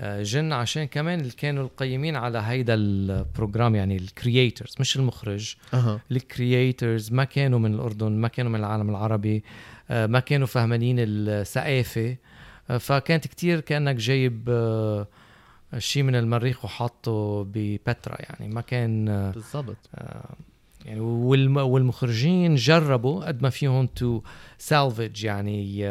آه، 0.00 0.22
جن 0.22 0.52
عشان 0.52 0.84
كمان 0.84 1.20
اللي 1.20 1.32
كانوا 1.32 1.64
القيمين 1.64 2.16
على 2.16 2.38
هيدا 2.38 2.74
ال 2.74 2.87
program 2.87 3.74
يعني 3.74 3.96
ال 3.96 4.05
creators 4.05 4.74
مش 4.80 4.96
المخرج. 4.96 5.54
أها. 5.74 6.00
ال 6.10 6.21
creators 6.21 7.12
ما 7.12 7.24
كانوا 7.24 7.58
من 7.58 7.74
الأردن 7.74 8.12
ما 8.12 8.28
كانوا 8.28 8.50
من 8.50 8.58
العالم 8.60 8.90
العربي 8.90 9.44
آه، 9.90 10.06
ما 10.06 10.20
كانوا 10.20 10.46
فهمانين 10.46 10.96
الثقافة. 10.98 12.16
فكانت 12.78 13.26
كتير 13.26 13.60
كأنك 13.60 13.94
جايب 13.96 14.44
آه، 14.48 15.06
شيء 15.78 16.02
من 16.02 16.14
المريخ 16.16 16.64
وحاطه 16.64 17.44
ببترا 17.44 18.16
يعني. 18.20 18.54
ما 18.54 18.60
كان 18.60 19.08
آه، 19.08 19.30
بالضبط. 19.30 19.76
آه، 19.94 20.34
يعني 20.84 21.00
والم- 21.00 21.56
والمخرجين 21.56 22.54
جربوا 22.54 23.24
قد 23.24 23.42
ما 23.42 23.50
فيهم 23.50 23.86
to 23.86 24.20
salvage 24.58 25.24
يعني 25.24 25.82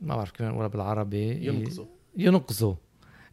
ما 0.00 0.16
بعرف 0.16 0.30
كيف 0.30 0.42
نقولها 0.46 0.68
بالعربي. 0.68 1.46
ينقذوا. 1.46 1.86
ينقذوا 2.16 2.74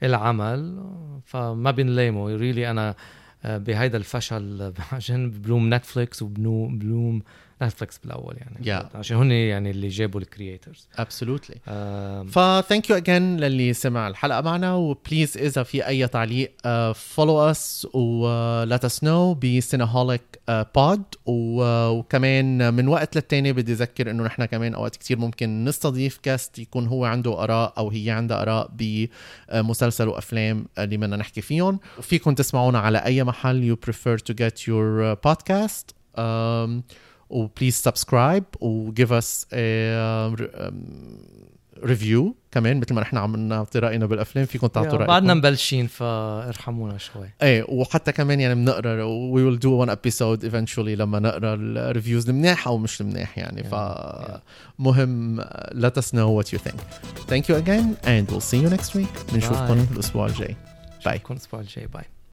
العمل. 0.03 0.83
فما 1.25 1.71
بنلاموا 1.71 2.35
really 2.37 2.71
أنا 2.71 2.95
بهيدا 3.45 3.97
الفشل 3.97 4.73
عشان 4.91 5.31
بلوم 5.31 5.73
نتفليكس 5.73 6.21
وبلوم 6.21 6.79
بلوم 6.79 7.21
نتفليكس 7.63 7.97
بالأول 7.97 8.37
يعني. 8.37 8.81
Yeah. 8.81 8.95
عشان 8.95 9.17
هن 9.17 9.31
يعني 9.31 9.71
اللي 9.71 9.87
جابوا 9.87 10.19
ال 10.19 10.27
creators 10.27 10.87
absolutely 10.97 11.55
ف 12.31 12.41
thank 12.41 12.89
you 12.89 12.97
again 12.97 13.37
للي 13.37 13.73
سمع 13.73 14.07
الحلقة 14.07 14.41
معنا 14.41 14.73
و 14.73 14.82
please 14.82 15.37
إذا 15.37 15.63
في 15.63 15.87
أي 15.87 16.07
تعليق 16.07 16.51
follow 16.93 17.39
us 17.41 17.87
و 17.93 18.16
let 18.16 18.85
us 18.85 19.03
know 19.03 19.33
بسينهوليك 19.33 20.21
بود 20.49 21.03
وكمان 21.25 22.73
من 22.73 22.87
وقت 22.87 23.15
للتاني 23.15 23.53
بدي 23.53 23.73
أذكر 23.73 24.11
إنه 24.11 24.23
نحن 24.23 24.45
كمان 24.45 24.73
أوقات 24.73 24.95
كتير 24.95 25.19
ممكن 25.19 25.65
نستضيف 25.65 26.17
guest 26.23 26.59
يكون 26.59 26.87
هو 26.87 27.05
عنده 27.05 27.43
آراء 27.43 27.73
أو 27.77 27.89
هي 27.89 28.09
عندها 28.09 28.41
آراء 28.41 28.71
بمسلسل 28.73 30.07
وافلام 30.07 30.65
اللي 30.79 30.97
بدنا 30.97 31.17
نحكي 31.17 31.41
فيهم. 31.41 31.79
وفيكم 31.97 32.33
تسمعونا 32.33 32.79
على 32.79 32.97
أي 32.97 33.23
محل 33.23 33.75
you 33.75 33.87
prefer 33.87 34.17
to 34.17 34.33
get 34.33 34.67
your 34.67 35.01
uh, 35.01 35.29
podcast. 35.29 35.85
um, 36.17 36.83
و 37.31 37.37
please 37.37 37.73
subscribe 37.73 38.43
و 38.61 38.72
give 38.72 39.13
us 39.13 39.47
review 41.83 42.35
كمان 42.51 42.79
مثل 42.79 42.93
ما 42.93 43.01
نحن 43.01 43.17
عم 43.17 43.35
نعطي 43.35 43.79
رأينا 43.79 44.05
بالأفلام 44.05 44.45
فيكم 44.45 44.67
تعطوا 44.67 44.91
رأيكم. 44.91 45.05
بعدنا 45.05 45.33
مبلشين 45.33 45.87
فارحمونا 45.87 46.97
شوي. 46.97 47.29
إيه 47.41 47.65
وحتى 47.69 48.11
كمان 48.11 48.39
يعني 48.39 48.55
بنقرأ 48.55 49.03
we 49.03 49.43
will 49.43 49.59
do 49.59 49.73
one 49.73 49.89
episode 49.89 50.43
eventually 50.43 50.95
لما 50.95 51.19
نقرأ 51.19 51.55
ال 51.55 51.65
reviews 51.65 52.29
المناح 52.29 52.67
أو 52.67 52.77
مش 52.77 53.01
المناح 53.01 53.37
يعني 53.37 53.63
Yeah, 53.63 53.67
فمهم 54.79 55.41
let 55.71 55.97
us 56.01 56.07
know 56.13 56.29
what 56.39 56.53
you 56.53 56.57
think. 56.57 56.79
Thank 57.29 57.43
you 57.49 57.55
again 57.55 57.97
and 58.03 58.31
we'll 58.31 58.47
see 58.51 58.61
you 58.63 58.69
next 58.69 58.95
week. 58.95 59.33
بنشوفكم 59.33 59.85
الأسبوع 59.93 60.25
الجاي. 60.25 60.55
bye 61.05 61.15
نكون 61.15 61.35
الأسبوع 61.35 61.59
الجاي. 61.59 61.87
bye 61.87 62.03